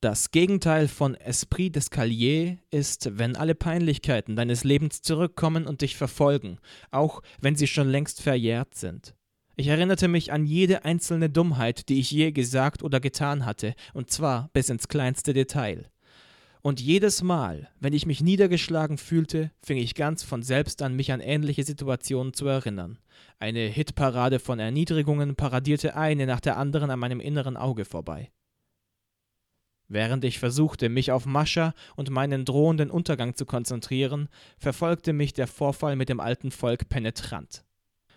Das 0.01 0.31
Gegenteil 0.31 0.87
von 0.87 1.13
Esprit 1.13 1.77
d'Escalier 1.77 2.57
ist, 2.71 3.19
wenn 3.19 3.35
alle 3.35 3.53
Peinlichkeiten 3.53 4.35
deines 4.35 4.63
Lebens 4.63 5.03
zurückkommen 5.03 5.67
und 5.67 5.81
dich 5.81 5.95
verfolgen, 5.95 6.57
auch 6.89 7.21
wenn 7.39 7.55
sie 7.55 7.67
schon 7.67 7.87
längst 7.87 8.19
verjährt 8.19 8.73
sind. 8.73 9.13
Ich 9.57 9.67
erinnerte 9.67 10.07
mich 10.07 10.31
an 10.31 10.47
jede 10.47 10.85
einzelne 10.85 11.29
Dummheit, 11.29 11.87
die 11.87 11.99
ich 11.99 12.09
je 12.09 12.31
gesagt 12.31 12.81
oder 12.81 12.99
getan 12.99 13.45
hatte, 13.45 13.75
und 13.93 14.09
zwar 14.09 14.49
bis 14.53 14.71
ins 14.71 14.87
kleinste 14.87 15.33
Detail. 15.33 15.91
Und 16.63 16.79
jedes 16.79 17.23
Mal, 17.23 17.69
wenn 17.79 17.93
ich 17.93 18.05
mich 18.05 18.21
niedergeschlagen 18.21 18.99
fühlte, 18.99 19.51
fing 19.63 19.77
ich 19.77 19.95
ganz 19.95 20.23
von 20.23 20.43
selbst 20.43 20.81
an, 20.83 20.95
mich 20.95 21.11
an 21.11 21.19
ähnliche 21.19 21.63
Situationen 21.63 22.33
zu 22.33 22.45
erinnern. 22.45 22.99
Eine 23.39 23.61
Hitparade 23.61 24.39
von 24.39 24.59
Erniedrigungen 24.59 25.35
paradierte 25.35 25.95
eine 25.95 26.27
nach 26.27 26.39
der 26.39 26.57
anderen 26.57 26.91
an 26.91 26.99
meinem 26.99 27.19
inneren 27.19 27.57
Auge 27.57 27.85
vorbei. 27.85 28.31
Während 29.87 30.23
ich 30.23 30.39
versuchte, 30.39 30.87
mich 30.87 31.11
auf 31.11 31.25
Mascha 31.25 31.73
und 31.95 32.11
meinen 32.11 32.45
drohenden 32.45 32.91
Untergang 32.91 33.35
zu 33.35 33.45
konzentrieren, 33.45 34.29
verfolgte 34.57 35.13
mich 35.13 35.33
der 35.33 35.47
Vorfall 35.47 35.95
mit 35.95 36.09
dem 36.09 36.19
alten 36.19 36.51
Volk 36.51 36.87
penetrant. 36.87 37.65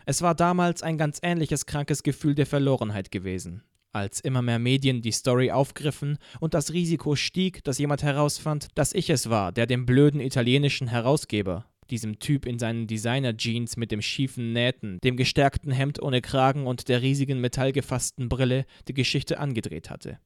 Es 0.06 0.20
war 0.20 0.34
damals 0.34 0.82
ein 0.82 0.98
ganz 0.98 1.18
ähnliches 1.22 1.64
krankes 1.66 2.02
Gefühl 2.02 2.34
der 2.34 2.46
Verlorenheit 2.46 3.10
gewesen. 3.10 3.64
Als 3.94 4.18
immer 4.18 4.42
mehr 4.42 4.58
Medien 4.58 5.02
die 5.02 5.12
Story 5.12 5.52
aufgriffen 5.52 6.18
und 6.40 6.52
das 6.52 6.72
Risiko 6.72 7.14
stieg, 7.14 7.62
dass 7.62 7.78
jemand 7.78 8.02
herausfand, 8.02 8.66
dass 8.74 8.92
ich 8.92 9.08
es 9.08 9.30
war, 9.30 9.52
der 9.52 9.66
dem 9.66 9.86
blöden 9.86 10.20
italienischen 10.20 10.88
Herausgeber, 10.88 11.70
diesem 11.90 12.18
Typ 12.18 12.44
in 12.44 12.58
seinen 12.58 12.88
Designer-Jeans 12.88 13.76
mit 13.76 13.92
dem 13.92 14.02
schiefen 14.02 14.52
Nähten, 14.52 14.98
dem 15.04 15.16
gestärkten 15.16 15.70
Hemd 15.70 16.02
ohne 16.02 16.22
Kragen 16.22 16.66
und 16.66 16.88
der 16.88 17.02
riesigen 17.02 17.40
metallgefassten 17.40 18.28
Brille, 18.28 18.66
die 18.88 18.94
Geschichte 18.94 19.38
angedreht 19.38 19.90
hatte. 19.90 20.18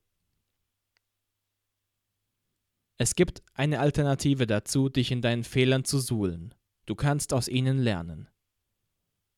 Es 2.96 3.14
gibt 3.14 3.42
eine 3.52 3.81
Alternative 3.81 4.46
dazu, 4.46 4.88
dich 4.88 5.11
in 5.11 5.20
deinen 5.20 5.44
Fehlern 5.44 5.85
zu 5.85 5.98
suhlen. 5.98 6.54
Du 6.87 6.94
kannst 6.94 7.35
aus 7.35 7.48
ihnen 7.48 7.76
lernen. 7.76 8.28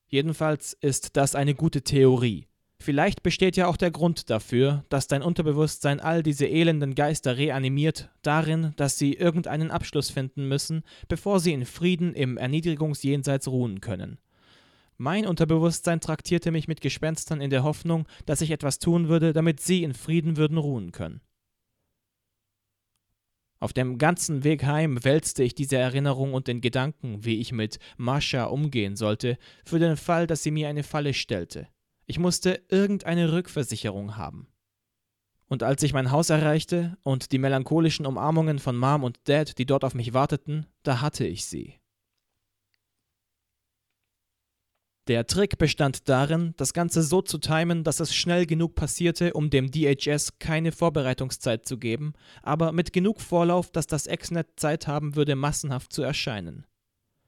Jedenfalls 0.07 0.73
ist 0.75 1.16
das 1.16 1.35
eine 1.35 1.57
gute 1.57 1.83
Theorie. 1.83 2.50
Vielleicht 2.83 3.23
besteht 3.23 3.59
ja 3.59 3.66
auch 3.66 3.77
der 3.77 3.90
Grund 3.90 4.31
dafür, 4.31 4.87
dass 4.88 5.07
dein 5.07 5.23
Unterbewusstsein 5.23 6.01
all 6.01 6.23
diese 6.23 6.47
elenden 6.47 6.95
Geister 6.95 7.37
reanimiert, 7.37 8.09
darin, 8.23 8.73
dass 8.77 8.97
sie 8.97 9.12
irgendeinen 9.12 9.71
Abschluss 9.71 10.09
finden 10.09 10.49
müssen, 10.49 10.83
bevor 11.07 11.40
sie 11.40 11.53
in 11.53 11.66
Frieden 11.66 12.14
im 12.14 12.38
Erniedrigungsjenseits 12.38 13.49
ruhen 13.49 13.83
können. 13.83 14.16
Mein 14.97 15.27
Unterbewusstsein 15.27 16.01
traktierte 16.01 16.51
mich 16.53 16.69
mit 16.69 16.81
Gespenstern 16.81 17.43
in 17.43 17.51
der 17.51 17.64
Hoffnung, 17.64 18.07
dass 18.25 18.40
ich 18.40 18.51
etwas 18.51 18.79
tun 18.79 19.09
würde, 19.09 19.35
damit 19.35 19.61
sie 19.61 19.83
in 19.83 19.93
Frieden 19.93 20.38
würden 20.38 20.57
ruhen 20.57 20.90
können. 20.90 21.21
Auf 23.59 23.75
dem 23.75 23.99
ganzen 23.99 24.43
Weg 24.43 24.64
heim 24.64 25.05
wälzte 25.05 25.43
ich 25.43 25.55
diese 25.55 25.77
Erinnerung 25.77 26.33
und 26.33 26.49
den 26.49 26.62
Gedanken, 26.62 27.27
wie 27.27 27.40
ich 27.40 27.53
mit 27.53 27.79
Mascha 27.99 28.45
umgehen 28.45 28.97
sollte, 28.97 29.37
für 29.66 29.79
den 29.79 29.99
Fall, 29.99 30.27
dass 30.27 30.43
sie 30.43 30.51
mir 30.51 30.71
eine 30.71 30.83
Falle 30.83 31.12
stellte. 31.12 31.69
Ich 32.11 32.18
musste 32.18 32.64
irgendeine 32.68 33.31
Rückversicherung 33.31 34.16
haben. 34.16 34.49
Und 35.46 35.62
als 35.62 35.81
ich 35.85 35.92
mein 35.92 36.11
Haus 36.11 36.29
erreichte 36.29 36.99
und 37.05 37.31
die 37.31 37.38
melancholischen 37.38 38.05
Umarmungen 38.05 38.59
von 38.59 38.77
Mom 38.77 39.05
und 39.05 39.20
Dad, 39.29 39.59
die 39.59 39.64
dort 39.64 39.85
auf 39.85 39.94
mich 39.94 40.12
warteten, 40.12 40.66
da 40.83 41.03
hatte 41.03 41.25
ich 41.25 41.44
sie. 41.44 41.79
Der 45.07 45.29
Trick 45.29 45.57
bestand 45.57 46.09
darin, 46.09 46.53
das 46.57 46.73
Ganze 46.73 47.05
so 47.05 47.23
zu 47.23 47.38
timen, 47.38 47.85
dass 47.85 48.01
es 48.01 48.12
schnell 48.12 48.44
genug 48.44 48.75
passierte, 48.75 49.33
um 49.35 49.49
dem 49.49 49.70
DHS 49.70 50.40
keine 50.40 50.73
Vorbereitungszeit 50.73 51.64
zu 51.64 51.79
geben, 51.79 52.14
aber 52.42 52.73
mit 52.73 52.92
genug 52.92 53.20
Vorlauf, 53.20 53.70
dass 53.70 53.87
das 53.87 54.09
Exnet 54.09 54.59
Zeit 54.59 54.88
haben 54.88 55.14
würde, 55.14 55.37
massenhaft 55.37 55.92
zu 55.92 56.03
erscheinen. 56.03 56.66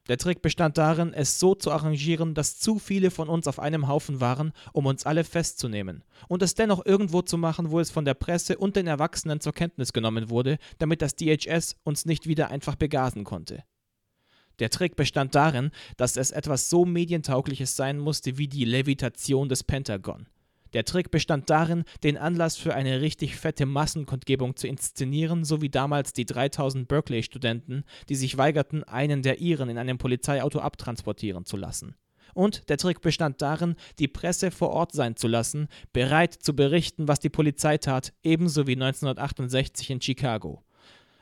Der 0.09 0.19
Trick 0.19 0.43
bestand 0.43 0.79
darin, 0.79 1.15
es 1.15 1.39
so 1.39 1.55
zu 1.55 1.71
arrangieren, 1.71 2.35
dass 2.35 2.59
zu 2.59 2.81
viele 2.81 3.13
von 3.13 3.29
uns 3.29 3.47
auf 3.47 3.61
einem 3.61 3.87
Haufen 3.87 4.21
waren, 4.21 4.53
um 4.73 4.87
uns 4.87 5.07
alle 5.07 5.23
festzunehmen, 5.23 6.03
und 6.27 6.43
es 6.43 6.55
dennoch 6.55 6.85
irgendwo 6.85 7.23
zu 7.23 7.39
machen, 7.39 7.71
wo 7.71 7.79
es 7.79 7.93
von 7.93 8.05
der 8.05 8.15
Presse 8.15 8.59
und 8.59 8.75
den 8.75 8.89
Erwachsenen 8.89 9.41
zur 9.41 9.53
Kenntnis 9.53 9.93
genommen 9.93 10.29
wurde, 10.29 10.59
damit 10.79 11.03
das 11.03 11.15
DHS 11.15 11.77
uns 11.85 12.05
nicht 12.05 12.27
wieder 12.27 12.51
einfach 12.51 12.75
begasen 12.75 13.23
konnte. 13.23 13.63
Der 14.59 14.71
Trick 14.71 14.97
bestand 14.97 15.35
darin, 15.37 15.71
dass 15.97 16.17
es 16.17 16.33
etwas 16.33 16.69
so 16.69 16.85
medientaugliches 16.85 17.77
sein 17.77 17.99
musste 17.99 18.39
wie 18.39 18.49
die 18.49 18.65
Levitation 18.65 19.49
des 19.49 19.63
Pentagon. 19.63 20.27
Der 20.73 20.85
Trick 20.85 21.11
bestand 21.11 21.51
darin, 21.51 21.85
den 22.03 22.17
Anlass 22.17 22.57
für 22.57 22.75
eine 22.75 23.01
richtig 23.01 23.37
fette 23.37 23.67
Massenkundgebung 23.67 24.57
zu 24.57 24.67
inszenieren, 24.67 25.45
so 25.45 25.61
wie 25.61 25.69
damals 25.69 26.13
die 26.13 26.25
3000 26.25 26.89
Berkeley-Studenten, 26.89 27.85
die 28.09 28.17
sich 28.17 28.39
weigerten, 28.39 28.85
einen 28.85 29.23
der 29.23 29.41
ihren 29.41 29.69
in 29.69 29.79
einem 29.79 29.99
Polizeiauto 29.99 30.61
abtransportieren 30.61 31.45
zu 31.45 31.57
lassen. 31.57 31.95
Und 32.35 32.71
der 32.71 32.79
Trick 32.79 33.03
bestand 33.03 33.43
darin, 33.43 33.77
die 33.99 34.09
Presse 34.09 34.51
vor 34.51 34.71
Ort 34.71 34.93
sein 34.93 35.17
zu 35.17 35.29
lassen, 35.29 35.69
bereit 35.93 36.33
zu 36.33 36.57
berichten, 36.57 37.07
was 37.07 37.21
die 37.21 37.29
Polizei 37.29 37.77
tat, 37.77 38.15
ebenso 38.23 38.67
wie 38.67 38.73
1968 38.73 39.91
in 39.91 40.01
Chicago. 40.01 40.65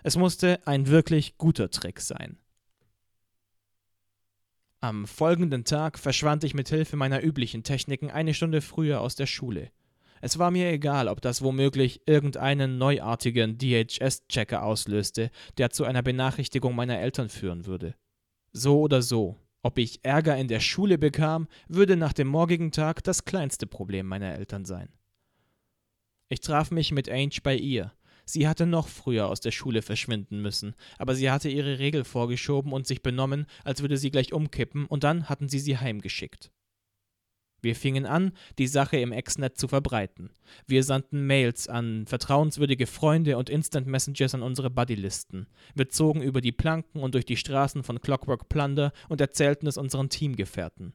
Es 0.02 0.16
musste 0.16 0.60
ein 0.66 0.86
wirklich 0.86 1.36
guter 1.36 1.70
Trick 1.70 2.00
sein. 2.00 2.38
Am 4.82 5.06
folgenden 5.06 5.64
Tag 5.64 5.98
verschwand 5.98 6.42
ich 6.42 6.54
mit 6.54 6.70
Hilfe 6.70 6.96
meiner 6.96 7.22
üblichen 7.22 7.62
Techniken 7.62 8.10
eine 8.10 8.32
Stunde 8.32 8.62
früher 8.62 9.02
aus 9.02 9.14
der 9.14 9.26
Schule. 9.26 9.70
Es 10.22 10.38
war 10.38 10.50
mir 10.50 10.70
egal, 10.70 11.08
ob 11.08 11.20
das 11.20 11.42
womöglich 11.42 12.00
irgendeinen 12.06 12.78
neuartigen 12.78 13.58
DHS-Checker 13.58 14.62
auslöste, 14.62 15.30
der 15.58 15.68
zu 15.68 15.84
einer 15.84 16.02
Benachrichtigung 16.02 16.74
meiner 16.74 16.98
Eltern 16.98 17.28
führen 17.28 17.66
würde. 17.66 17.94
So 18.52 18.80
oder 18.80 19.02
so, 19.02 19.36
ob 19.62 19.76
ich 19.76 20.02
Ärger 20.02 20.38
in 20.38 20.48
der 20.48 20.60
Schule 20.60 20.96
bekam, 20.96 21.46
würde 21.68 21.96
nach 21.96 22.14
dem 22.14 22.28
morgigen 22.28 22.72
Tag 22.72 23.04
das 23.04 23.26
kleinste 23.26 23.66
Problem 23.66 24.06
meiner 24.06 24.34
Eltern 24.34 24.64
sein. 24.64 24.88
Ich 26.30 26.40
traf 26.40 26.70
mich 26.70 26.90
mit 26.90 27.10
Ange 27.10 27.40
bei 27.42 27.56
ihr, 27.56 27.92
Sie 28.32 28.46
hatte 28.46 28.64
noch 28.64 28.86
früher 28.86 29.28
aus 29.28 29.40
der 29.40 29.50
Schule 29.50 29.82
verschwinden 29.82 30.40
müssen, 30.40 30.76
aber 30.98 31.16
sie 31.16 31.32
hatte 31.32 31.48
ihre 31.48 31.80
Regel 31.80 32.04
vorgeschoben 32.04 32.72
und 32.72 32.86
sich 32.86 33.02
benommen, 33.02 33.46
als 33.64 33.82
würde 33.82 33.96
sie 33.96 34.12
gleich 34.12 34.32
umkippen, 34.32 34.86
und 34.86 35.02
dann 35.02 35.28
hatten 35.28 35.48
sie 35.48 35.58
sie 35.58 35.78
heimgeschickt. 35.78 36.52
Wir 37.60 37.74
fingen 37.74 38.06
an, 38.06 38.32
die 38.58 38.68
Sache 38.68 38.98
im 38.98 39.10
Exnet 39.10 39.58
zu 39.58 39.66
verbreiten. 39.66 40.30
Wir 40.66 40.84
sandten 40.84 41.26
Mails 41.26 41.68
an 41.68 42.06
vertrauenswürdige 42.06 42.86
Freunde 42.86 43.36
und 43.36 43.50
Instant 43.50 43.88
Messengers 43.88 44.34
an 44.34 44.42
unsere 44.42 44.70
Buddylisten. 44.70 45.48
Wir 45.74 45.88
zogen 45.88 46.22
über 46.22 46.40
die 46.40 46.52
Planken 46.52 47.00
und 47.00 47.14
durch 47.14 47.26
die 47.26 47.36
Straßen 47.36 47.82
von 47.82 48.00
Clockwork 48.00 48.48
Plunder 48.48 48.92
und 49.08 49.20
erzählten 49.20 49.66
es 49.66 49.76
unseren 49.76 50.08
Teamgefährten 50.08 50.94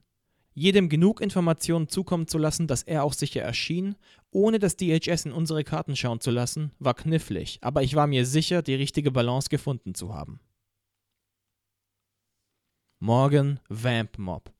jedem 0.56 0.88
genug 0.88 1.22
Informationen 1.22 1.90
zukommen 1.90 2.28
zu 2.28 2.38
lassen, 2.38 2.66
dass 2.66 2.82
er 2.82 3.04
auch 3.04 3.14
sicher 3.14 3.42
erschien, 3.42 3.96
ohne 4.36 4.60
das 4.60 4.76
DHS 4.76 5.26
in 5.26 5.32
unsere 5.32 5.64
Karten 5.64 5.96
schauen 5.96 6.20
zu 6.20 6.30
lassen, 6.30 6.72
war 6.78 6.94
knifflig, 6.94 7.58
aber 7.62 7.84
ich 7.84 7.96
war 7.96 8.06
mir 8.06 8.26
sicher, 8.26 8.62
die 8.62 8.76
richtige 8.76 9.10
Balance 9.10 9.50
gefunden 9.50 9.96
zu 9.96 10.14
haben. 10.14 10.42
Morgen 13.00 13.60
Vamp 13.70 14.18
Mob. 14.18 14.54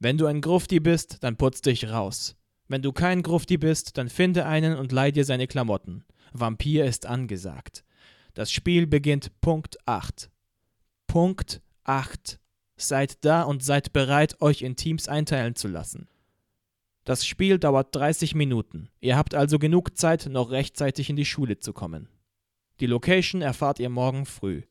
Wenn 0.00 0.18
du 0.18 0.26
ein 0.26 0.40
Grufti 0.40 0.80
bist, 0.80 1.22
dann 1.22 1.36
putz 1.36 1.62
dich 1.62 1.88
raus. 1.88 2.36
Wenn 2.66 2.82
du 2.82 2.92
kein 2.92 3.22
Grufti 3.22 3.58
bist, 3.58 3.96
dann 3.96 4.08
finde 4.08 4.44
einen 4.44 4.76
und 4.76 4.90
leih 4.90 5.12
dir 5.12 5.24
seine 5.24 5.46
Klamotten. 5.46 6.04
Vampir 6.32 6.84
ist 6.84 7.06
angesagt. 7.06 7.84
Das 8.34 8.50
Spiel 8.50 8.86
beginnt 8.88 9.40
Punkt 9.40 9.76
8. 9.86 10.30
Punkt 11.06 11.60
8. 11.84 12.40
Seid 12.76 13.24
da 13.24 13.42
und 13.42 13.62
seid 13.62 13.92
bereit, 13.92 14.40
euch 14.40 14.62
in 14.62 14.74
Teams 14.74 15.06
einteilen 15.06 15.54
zu 15.54 15.68
lassen. 15.68 16.08
Das 17.04 17.26
Spiel 17.26 17.58
dauert 17.58 17.96
30 17.96 18.34
Minuten. 18.34 18.88
Ihr 19.00 19.16
habt 19.16 19.34
also 19.34 19.58
genug 19.58 19.96
Zeit, 19.98 20.26
noch 20.26 20.50
rechtzeitig 20.50 21.08
in 21.10 21.16
die 21.16 21.24
Schule 21.24 21.58
zu 21.58 21.72
kommen. 21.72 22.08
Die 22.80 22.86
Location 22.86 23.42
erfahrt 23.42 23.80
ihr 23.80 23.88
morgen 23.88 24.26
früh. 24.26 24.62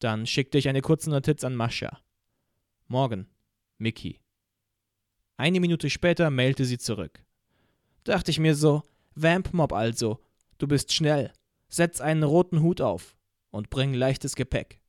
Dann 0.00 0.26
schickte 0.26 0.58
ich 0.58 0.68
eine 0.68 0.82
kurze 0.82 1.08
Notiz 1.10 1.44
an 1.44 1.56
Mascha. 1.56 2.00
Morgen, 2.88 3.28
Mickey. 3.78 4.20
Eine 5.36 5.60
Minute 5.60 5.88
später 5.88 6.30
mailte 6.30 6.64
sie 6.64 6.78
zurück. 6.78 7.24
Dachte 8.04 8.30
ich 8.30 8.38
mir 8.38 8.54
so, 8.54 8.82
Vamp 9.14 9.54
Mob 9.54 9.72
also, 9.72 10.22
du 10.58 10.66
bist 10.68 10.92
schnell. 10.92 11.32
Setz 11.68 12.00
einen 12.00 12.22
roten 12.22 12.60
Hut 12.60 12.80
auf 12.80 13.16
und 13.50 13.70
bring 13.70 13.94
leichtes 13.94 14.36
Gepäck. 14.36 14.80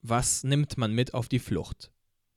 Was 0.00 0.44
nimmt 0.44 0.76
man 0.76 0.92
mit 0.92 1.14
auf 1.14 1.28
die 1.28 1.38
Flucht? 1.38 1.93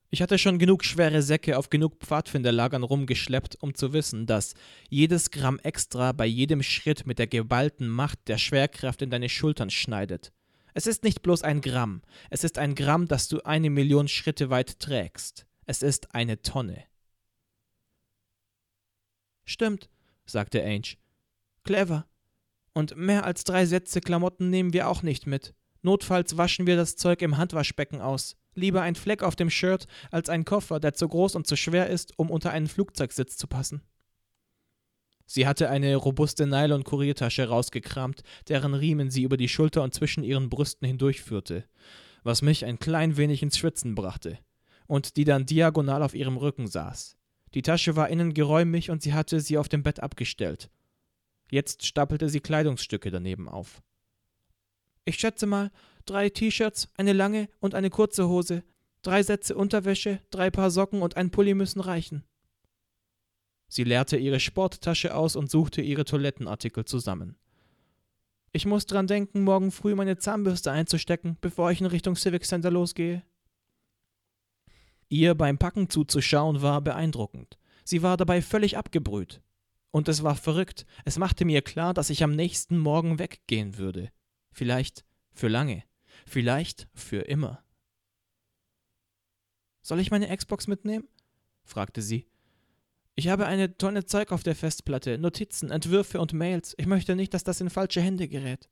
Ich 0.10 0.22
hatte 0.22 0.38
schon 0.38 0.58
genug 0.58 0.86
schwere 0.86 1.22
Säcke 1.22 1.58
auf 1.58 1.70
genug 1.70 1.98
Pfadfinderlagern 2.00 2.84
rumgeschleppt, 2.84 3.58
um 3.62 3.76
zu 3.76 3.92
wissen, 3.92 4.26
dass 4.26 4.54
jedes 4.90 5.32
Gramm 5.32 5.60
extra 5.60 6.14
bei 6.14 6.26
jedem 6.26 6.64
Schritt 6.64 7.06
mit 7.06 7.20
der 7.20 7.28
geballten 7.28 7.90
Macht 7.90 8.28
der 8.28 8.38
Schwerkraft 8.38 9.02
in 9.02 9.10
deine 9.10 9.28
Schultern 9.28 9.70
schneidet. 9.70 10.32
Es 10.74 10.88
ist 10.88 11.04
nicht 11.04 11.24
bloß 11.24 11.42
ein 11.42 11.60
Gramm, 11.60 12.04
es 12.30 12.44
ist 12.44 12.58
ein 12.58 12.76
Gramm, 12.76 13.08
das 13.08 13.28
du 13.28 13.42
eine 13.42 13.70
Million 13.70 14.08
Schritte 14.08 14.50
weit 14.50 14.80
trägst. 14.80 15.46
Es 15.66 15.82
ist 15.82 16.16
eine 16.16 16.42
Tonne. 16.42 16.86
Stimmt, 19.44 19.90
sagte 20.26 20.64
Ange. 20.64 20.96
Clever. 21.64 22.08
Und 22.74 22.96
mehr 22.96 23.26
als 23.26 23.44
drei 23.44 23.66
Sätze 23.66 24.00
Klamotten 24.00 24.50
nehmen 24.50 24.72
wir 24.72 24.88
auch 24.88 25.02
nicht 25.02 25.28
mit. 25.28 25.54
Notfalls 25.82 26.38
waschen 26.38 26.68
wir 26.68 26.78
das 26.78 26.96
Zeug 26.96 27.22
im 27.22 27.38
Handwaschbecken 27.38 28.00
aus. 28.00 28.38
Lieber 28.58 28.82
ein 28.82 28.96
Fleck 28.96 29.22
auf 29.22 29.36
dem 29.36 29.52
Shirt 29.52 29.86
als 30.10 30.30
ein 30.30 30.44
Koffer, 30.44 30.80
der 30.80 30.96
zu 30.96 31.08
groß 31.08 31.36
und 31.36 31.46
zu 31.46 31.56
schwer 31.56 31.92
ist, 31.92 32.18
um 32.18 32.32
unter 32.32 32.50
einen 32.50 32.68
Flugzeugsitz 32.68 33.38
zu 33.38 33.46
passen. 33.46 33.84
Sie 35.28 35.46
hatte 35.46 35.70
eine 35.70 35.96
robuste 35.96 36.48
Nylon-Kuriertasche 36.48 37.48
rausgekramt, 37.48 38.24
deren 38.48 38.74
Riemen 38.74 39.12
sie 39.12 39.22
über 39.22 39.38
die 39.38 39.48
Schulter 39.48 39.84
und 39.84 39.94
zwischen 39.94 40.24
ihren 40.24 40.50
Brüsten 40.50 40.88
hindurchführte, 40.88 41.66
was 42.24 42.42
mich 42.42 42.66
ein 42.66 42.80
klein 42.80 43.16
wenig 43.16 43.44
ins 43.44 43.60
Schwitzen 43.60 43.94
brachte, 43.94 44.40
und 44.88 45.18
die 45.18 45.24
dann 45.24 45.46
diagonal 45.46 46.02
auf 46.02 46.16
ihrem 46.16 46.38
Rücken 46.38 46.66
saß. 46.66 47.16
Die 47.54 47.62
Tasche 47.62 47.96
war 47.96 48.10
innen 48.10 48.34
geräumig 48.34 48.90
und 48.90 49.04
sie 49.04 49.14
hatte 49.14 49.40
sie 49.40 49.60
auf 49.60 49.70
dem 49.70 49.84
Bett 49.84 50.00
abgestellt. 50.00 50.72
Jetzt 51.52 51.86
stapelte 51.86 52.28
sie 52.28 52.40
Kleidungsstücke 52.40 53.12
daneben 53.12 53.48
auf. 53.48 53.84
Ich 55.08 55.20
schätze 55.20 55.46
mal, 55.46 55.72
drei 56.06 56.28
T-Shirts, 56.28 56.90
eine 56.98 57.14
lange 57.14 57.48
und 57.62 57.76
eine 57.76 57.90
kurze 57.90 58.28
Hose, 58.28 58.66
drei 59.04 59.24
Sätze 59.24 59.56
Unterwäsche, 59.56 60.20
drei 60.32 60.52
Paar 60.52 60.70
Socken 60.70 61.02
und 61.02 61.16
ein 61.16 61.32
Pulli 61.32 61.54
müssen 61.54 61.80
reichen. 61.80 62.26
Sie 63.70 63.86
leerte 63.86 64.18
ihre 64.18 64.42
Sporttasche 64.42 65.16
aus 65.16 65.38
und 65.38 65.50
suchte 65.50 65.82
ihre 65.82 66.04
Toilettenartikel 66.04 66.84
zusammen. 66.84 67.38
Ich 68.52 68.66
muss 68.66 68.86
dran 68.86 69.08
denken, 69.08 69.46
morgen 69.46 69.72
früh 69.72 69.96
meine 69.96 70.18
Zahnbürste 70.18 70.74
einzustecken, 70.74 71.38
bevor 71.40 71.72
ich 71.72 71.80
in 71.80 71.88
Richtung 71.88 72.18
Civic 72.18 72.44
Center 72.44 72.70
losgehe. 72.70 73.24
Ihr 75.08 75.36
beim 75.36 75.58
Packen 75.58 75.90
zuzuschauen 75.90 76.62
war 76.62 76.82
beeindruckend. 76.82 77.58
Sie 77.86 78.04
war 78.04 78.18
dabei 78.18 78.42
völlig 78.42 78.76
abgebrüht. 78.76 79.42
Und 79.92 80.10
es 80.10 80.22
war 80.22 80.36
verrückt. 80.36 80.86
Es 81.06 81.18
machte 81.18 81.46
mir 81.46 81.62
klar, 81.62 81.94
dass 81.94 82.10
ich 82.10 82.26
am 82.26 82.36
nächsten 82.36 82.78
Morgen 82.78 83.20
weggehen 83.20 83.78
würde. 83.78 84.12
Vielleicht 84.58 85.06
für 85.34 85.50
lange. 85.50 85.84
Vielleicht 86.26 86.88
für 86.96 87.20
immer. 87.20 87.64
Soll 89.84 90.00
ich 90.00 90.10
meine 90.10 90.36
Xbox 90.36 90.66
mitnehmen? 90.66 91.08
fragte 91.64 92.02
sie. 92.02 92.28
Ich 93.14 93.28
habe 93.28 93.46
eine 93.46 93.78
Tonne 93.78 94.06
Zeug 94.06 94.32
auf 94.32 94.42
der 94.42 94.56
Festplatte, 94.56 95.20
Notizen, 95.20 95.70
Entwürfe 95.70 96.20
und 96.20 96.34
Mails. 96.34 96.74
Ich 96.80 96.88
möchte 96.88 97.16
nicht, 97.16 97.36
dass 97.36 97.44
das 97.44 97.62
in 97.62 97.70
falsche 97.70 98.02
Hände 98.02 98.28
gerät. 98.28 98.68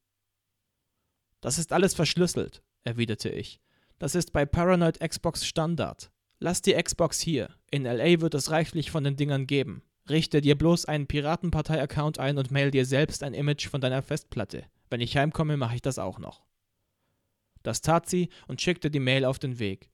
Das 1.40 1.60
ist 1.60 1.72
alles 1.72 1.94
verschlüsselt, 1.94 2.64
erwiderte 2.84 3.30
ich. 3.30 3.62
Das 4.00 4.16
ist 4.16 4.34
bei 4.34 4.44
Paranoid 4.48 5.00
Xbox 5.08 5.46
Standard. 5.46 6.12
Lass 6.40 6.64
die 6.64 6.74
Xbox 6.74 7.20
hier. 7.20 7.56
In 7.70 7.84
LA 7.84 8.22
wird 8.22 8.34
es 8.34 8.50
reichlich 8.50 8.90
von 8.90 9.04
den 9.04 9.18
Dingern 9.18 9.46
geben. 9.46 9.84
Richte 10.10 10.42
dir 10.42 10.58
bloß 10.58 10.86
einen 10.86 11.06
Piratenpartei-Account 11.06 12.18
ein 12.18 12.40
und 12.40 12.50
mail 12.50 12.72
dir 12.72 12.88
selbst 12.88 13.22
ein 13.22 13.36
Image 13.36 13.68
von 13.68 13.82
deiner 13.82 14.02
Festplatte. 14.02 14.66
Wenn 14.96 15.02
ich 15.02 15.18
heimkomme, 15.18 15.58
mache 15.58 15.76
ich 15.76 15.82
das 15.82 16.00
auch 16.00 16.20
noch. 16.20 16.46
Das 17.64 17.82
tat 17.82 18.08
sie 18.08 18.30
und 18.48 18.62
schickte 18.62 18.90
die 18.90 19.02
Mail 19.02 19.26
auf 19.26 19.40
den 19.40 19.60
Weg. 19.60 19.90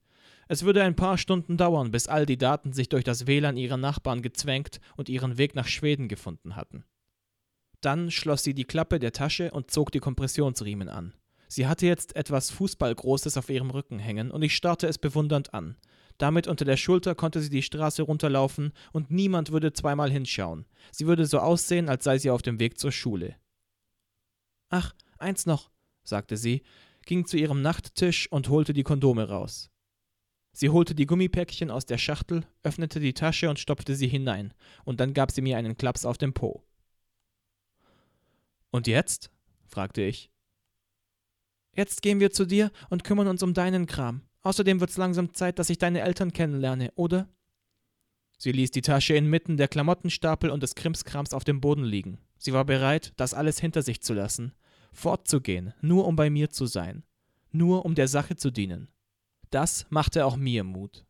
Es 0.46 0.62
würde 0.62 0.84
ein 0.84 0.94
paar 0.94 1.18
Stunden 1.18 1.56
dauern, 1.56 1.90
bis 1.90 2.06
all 2.06 2.24
die 2.24 2.38
Daten 2.38 2.72
sich 2.72 2.88
durch 2.88 3.02
das 3.02 3.26
WLAN 3.26 3.56
ihrer 3.56 3.78
Nachbarn 3.78 4.22
gezwängt 4.22 4.78
und 4.96 5.08
ihren 5.08 5.38
Weg 5.38 5.56
nach 5.56 5.66
Schweden 5.66 6.06
gefunden 6.06 6.54
hatten. 6.54 6.84
Dann 7.80 8.12
schloss 8.12 8.44
sie 8.44 8.54
die 8.54 8.62
Klappe 8.62 9.00
der 9.00 9.12
Tasche 9.12 9.50
und 9.50 9.72
zog 9.72 9.90
die 9.90 9.98
Kompressionsriemen 9.98 10.88
an. 10.88 11.14
Sie 11.48 11.66
hatte 11.66 11.86
jetzt 11.86 12.14
etwas 12.14 12.52
Fußballgroßes 12.52 13.36
auf 13.36 13.50
ihrem 13.50 13.70
Rücken 13.70 13.98
hängen 13.98 14.30
und 14.30 14.42
ich 14.42 14.54
starrte 14.54 14.86
es 14.86 14.98
bewundernd 14.98 15.52
an. 15.52 15.76
Damit 16.16 16.46
unter 16.46 16.64
der 16.64 16.76
Schulter 16.76 17.16
konnte 17.16 17.40
sie 17.40 17.50
die 17.50 17.62
Straße 17.62 18.02
runterlaufen 18.02 18.72
und 18.92 19.10
niemand 19.10 19.50
würde 19.50 19.72
zweimal 19.72 20.12
hinschauen. 20.12 20.64
Sie 20.92 21.08
würde 21.08 21.26
so 21.26 21.40
aussehen, 21.40 21.88
als 21.88 22.04
sei 22.04 22.18
sie 22.18 22.30
auf 22.30 22.42
dem 22.42 22.60
Weg 22.60 22.78
zur 22.78 22.92
Schule. 22.92 23.34
Ach, 24.72 24.94
eins 25.18 25.44
noch, 25.44 25.70
sagte 26.02 26.38
sie, 26.38 26.62
ging 27.04 27.26
zu 27.26 27.36
ihrem 27.36 27.60
Nachttisch 27.60 28.26
und 28.32 28.48
holte 28.48 28.72
die 28.72 28.84
Kondome 28.84 29.28
raus. 29.28 29.70
Sie 30.54 30.70
holte 30.70 30.94
die 30.94 31.04
Gummipäckchen 31.04 31.70
aus 31.70 31.84
der 31.84 31.98
Schachtel, 31.98 32.46
öffnete 32.62 32.98
die 32.98 33.12
Tasche 33.12 33.50
und 33.50 33.58
stopfte 33.58 33.94
sie 33.94 34.08
hinein, 34.08 34.54
und 34.84 34.98
dann 34.98 35.12
gab 35.12 35.30
sie 35.30 35.42
mir 35.42 35.58
einen 35.58 35.76
Klaps 35.76 36.06
auf 36.06 36.16
den 36.16 36.32
Po. 36.32 36.64
Und 38.70 38.86
jetzt? 38.86 39.30
fragte 39.66 40.00
ich. 40.00 40.30
Jetzt 41.76 42.00
gehen 42.00 42.18
wir 42.18 42.30
zu 42.30 42.46
dir 42.46 42.70
und 42.88 43.04
kümmern 43.04 43.28
uns 43.28 43.42
um 43.42 43.52
deinen 43.52 43.84
Kram. 43.84 44.22
Außerdem 44.40 44.80
wird's 44.80 44.96
langsam 44.96 45.34
Zeit, 45.34 45.58
dass 45.58 45.68
ich 45.68 45.76
deine 45.76 46.00
Eltern 46.00 46.32
kennenlerne, 46.32 46.92
oder? 46.94 47.28
Sie 48.38 48.52
ließ 48.52 48.70
die 48.70 48.80
Tasche 48.80 49.14
inmitten 49.14 49.58
der 49.58 49.68
Klamottenstapel 49.68 50.48
und 50.48 50.62
des 50.62 50.74
Krimskrams 50.74 51.34
auf 51.34 51.44
dem 51.44 51.60
Boden 51.60 51.84
liegen. 51.84 52.18
Sie 52.38 52.54
war 52.54 52.64
bereit, 52.64 53.12
das 53.16 53.34
alles 53.34 53.60
hinter 53.60 53.82
sich 53.82 54.00
zu 54.00 54.14
lassen, 54.14 54.54
fortzugehen, 54.92 55.74
nur 55.80 56.06
um 56.06 56.16
bei 56.16 56.30
mir 56.30 56.50
zu 56.50 56.66
sein, 56.66 57.02
nur 57.50 57.84
um 57.84 57.94
der 57.94 58.08
Sache 58.08 58.36
zu 58.36 58.50
dienen. 58.50 58.88
Das 59.50 59.86
machte 59.90 60.24
auch 60.24 60.36
mir 60.36 60.64
Mut. 60.64 61.04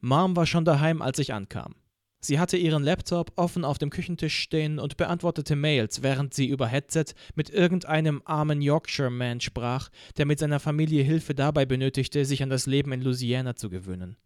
Mom 0.00 0.36
war 0.36 0.46
schon 0.46 0.64
daheim, 0.64 1.02
als 1.02 1.18
ich 1.18 1.32
ankam. 1.32 1.74
Sie 2.20 2.38
hatte 2.38 2.56
ihren 2.56 2.82
Laptop 2.82 3.32
offen 3.36 3.64
auf 3.64 3.78
dem 3.78 3.90
Küchentisch 3.90 4.38
stehen 4.38 4.78
und 4.78 4.96
beantwortete 4.96 5.54
Mails, 5.54 6.02
während 6.02 6.34
sie 6.34 6.46
über 6.46 6.66
Headset 6.66 7.06
mit 7.34 7.50
irgendeinem 7.50 8.22
armen 8.24 8.62
Yorkshire-Man 8.62 9.40
sprach, 9.40 9.90
der 10.16 10.26
mit 10.26 10.38
seiner 10.38 10.58
Familie 10.58 11.02
Hilfe 11.02 11.34
dabei 11.34 11.66
benötigte, 11.66 12.24
sich 12.24 12.42
an 12.42 12.50
das 12.50 12.66
Leben 12.66 12.92
in 12.92 13.02
Louisiana 13.02 13.54
zu 13.54 13.70
gewöhnen. 13.70 14.16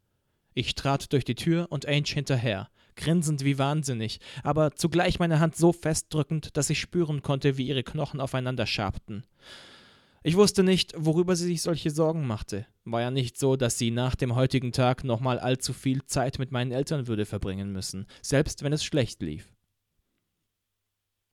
Ich 0.55 0.75
trat 0.75 1.13
durch 1.13 1.25
die 1.25 1.35
Tür 1.35 1.67
und 1.71 1.87
Ange 1.87 2.07
hinterher, 2.07 2.69
grinsend 2.97 3.45
wie 3.45 3.59
wahnsinnig, 3.59 4.21
aber 4.43 4.73
zugleich 4.73 5.19
meine 5.19 5.41
Hand 5.41 5.57
so 5.57 5.73
festdrückend, 5.73 6.57
dass 6.57 6.71
ich 6.71 6.81
spüren 6.81 7.23
konnte, 7.23 7.57
wie 7.57 7.67
ihre 7.67 7.83
Knochen 7.83 8.21
aufeinander 8.21 8.67
schabten. 8.67 9.25
Ich 10.23 10.37
wusste 10.37 10.63
nicht, 10.63 10.93
worüber 10.97 11.35
sie 11.35 11.47
sich 11.47 11.63
solche 11.63 11.91
Sorgen 11.91 12.27
machte. 12.27 12.67
War 12.85 13.01
ja 13.01 13.11
nicht 13.11 13.39
so, 13.39 13.57
dass 13.57 13.79
sie 13.79 13.91
nach 13.91 14.15
dem 14.15 14.35
heutigen 14.35 14.71
Tag 14.71 15.03
nochmal 15.03 15.39
allzu 15.39 15.73
viel 15.73 16.05
Zeit 16.05 16.39
mit 16.39 16.53
meinen 16.53 16.73
Eltern 16.73 17.07
würde 17.07 17.25
verbringen 17.25 17.73
müssen, 17.73 18.07
selbst 18.21 18.63
wenn 18.63 18.75
es 18.75 18.85
schlecht 18.85 19.23
lief. 19.23 19.55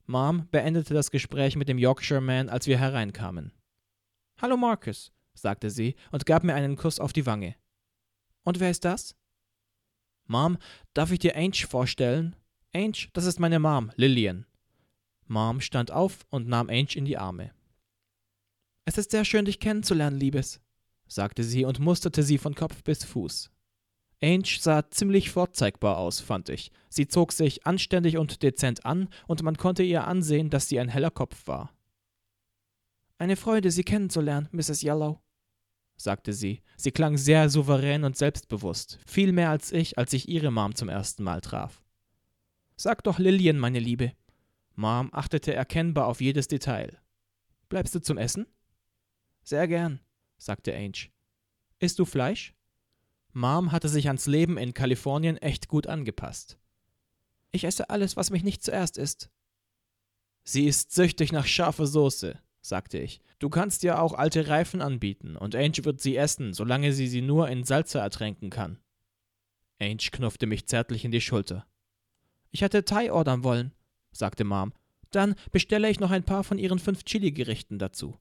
Mom 0.06 0.48
beendete 0.52 0.94
das 0.94 1.12
Gespräch 1.12 1.58
mit 1.58 1.68
dem 1.68 1.78
Yorkshire 1.78 2.22
Man, 2.22 2.48
als 2.48 2.66
wir 2.66 2.80
hereinkamen. 2.80 3.52
Hallo 4.42 4.56
Marcus, 4.56 5.12
sagte 5.34 5.70
sie 5.70 5.96
und 6.12 6.26
gab 6.26 6.46
mir 6.46 6.54
einen 6.54 6.78
Kuss 6.78 7.02
auf 7.02 7.12
die 7.12 7.26
Wange. 7.26 7.56
Und 8.44 8.62
wer 8.62 8.72
ist 8.72 8.86
das? 8.86 9.18
Mom, 10.28 10.58
darf 10.94 11.12
ich 11.12 11.20
dir 11.20 11.36
Ange 11.36 11.68
vorstellen? 11.68 12.36
Ange, 12.74 13.08
das 13.14 13.26
ist 13.26 13.40
meine 13.40 13.60
Mom, 13.60 13.92
Lillian. 13.96 14.46
Mom 15.26 15.62
stand 15.62 15.92
auf 15.92 16.26
und 16.30 16.48
nahm 16.48 16.70
Ange 16.70 16.96
in 16.96 17.06
die 17.06 17.18
Arme. 17.18 17.52
Es 18.86 18.98
ist 18.98 19.12
sehr 19.12 19.26
schön, 19.26 19.46
dich 19.46 19.60
kennenzulernen, 19.60 20.20
Liebes, 20.20 20.62
sagte 21.08 21.44
sie 21.44 21.66
und 21.66 21.80
musterte 21.80 22.24
sie 22.24 22.38
von 22.38 22.56
Kopf 22.56 22.84
bis 22.84 23.04
Fuß. 23.04 23.52
Ange 24.22 24.58
sah 24.60 24.90
ziemlich 24.90 25.30
vorzeigbar 25.30 25.98
aus, 25.98 26.20
fand 26.20 26.50
ich. 26.50 26.72
Sie 26.90 27.08
zog 27.08 27.34
sich 27.34 27.68
anständig 27.68 28.18
und 28.18 28.42
dezent 28.44 28.86
an, 28.86 29.10
und 29.28 29.44
man 29.44 29.58
konnte 29.58 29.84
ihr 29.84 30.08
ansehen, 30.08 30.50
dass 30.50 30.70
sie 30.70 30.80
ein 30.80 30.90
heller 30.90 31.12
Kopf 31.12 31.48
war. 31.48 31.72
Eine 33.20 33.36
Freude, 33.36 33.72
Sie 33.72 33.84
kennenzulernen, 33.84 34.48
Mrs. 34.52 34.84
Yellow, 34.84 35.20
sagte 35.98 36.32
sie. 36.32 36.62
Sie 36.78 36.92
klang 36.92 37.18
sehr 37.18 37.50
souverän 37.50 38.04
und 38.04 38.16
selbstbewusst, 38.16 39.00
viel 39.06 39.32
mehr 39.32 39.50
als 39.50 39.72
ich, 39.72 39.98
als 39.98 40.14
ich 40.14 40.30
ihre 40.30 40.52
Mom 40.52 40.76
zum 40.76 40.90
ersten 40.90 41.24
Mal 41.24 41.42
traf. 41.42 41.84
Sag 42.76 43.04
doch 43.04 43.20
Lillian, 43.20 43.58
meine 43.58 43.80
Liebe. 43.80 44.14
Mom 44.76 45.10
achtete 45.12 45.54
erkennbar 45.54 46.06
auf 46.06 46.22
jedes 46.22 46.48
Detail. 46.48 47.02
Bleibst 47.68 47.96
du 47.96 48.00
zum 48.00 48.18
Essen? 48.18 48.46
Sehr 49.44 49.68
gern, 49.68 50.00
sagte 50.38 50.74
Ange. 50.76 51.10
Isst 51.80 51.98
du 52.00 52.06
Fleisch? 52.06 52.54
Mom 53.34 53.72
hatte 53.72 53.90
sich 53.90 54.08
ans 54.08 54.28
Leben 54.28 54.58
in 54.58 54.74
Kalifornien 54.74 55.38
echt 55.38 55.68
gut 55.68 55.88
angepasst. 55.88 56.60
Ich 57.52 57.64
esse 57.64 57.90
alles, 57.90 58.16
was 58.16 58.30
mich 58.30 58.44
nicht 58.44 58.64
zuerst 58.64 58.98
isst. 58.98 59.32
Sie 60.44 60.66
ist 60.66 60.92
süchtig 60.92 61.32
nach 61.32 61.46
scharfer 61.46 61.88
Soße, 61.88 62.40
sagte 62.68 62.98
ich. 62.98 63.22
Du 63.40 63.50
kannst 63.50 63.84
ja 63.84 64.00
auch 64.00 64.14
alte 64.14 64.48
Reifen 64.48 64.82
anbieten, 64.82 65.36
und 65.36 65.56
Ange 65.56 65.84
wird 65.84 66.02
sie 66.02 66.16
essen, 66.16 66.54
solange 66.54 66.94
sie 66.94 67.08
sie 67.08 67.22
nur 67.22 67.50
in 67.50 67.64
Salze 67.64 68.00
ertränken 68.00 68.50
kann. 68.50 68.80
Ange 69.80 70.10
knuffte 70.12 70.48
mich 70.48 70.68
zärtlich 70.68 71.06
in 71.06 71.12
die 71.12 71.22
Schulter. 71.22 71.66
Ich 72.52 72.62
hätte 72.62 72.86
Thai 72.86 73.12
ordern 73.12 73.44
wollen, 73.44 73.74
sagte 74.12 74.44
Mom. 74.44 74.74
Dann 75.12 75.36
bestelle 75.52 75.90
ich 75.90 76.00
noch 76.00 76.12
ein 76.12 76.24
paar 76.24 76.44
von 76.44 76.58
ihren 76.58 76.80
fünf 76.80 77.04
Chili-Gerichten 77.04 77.80
dazu. 77.80 78.18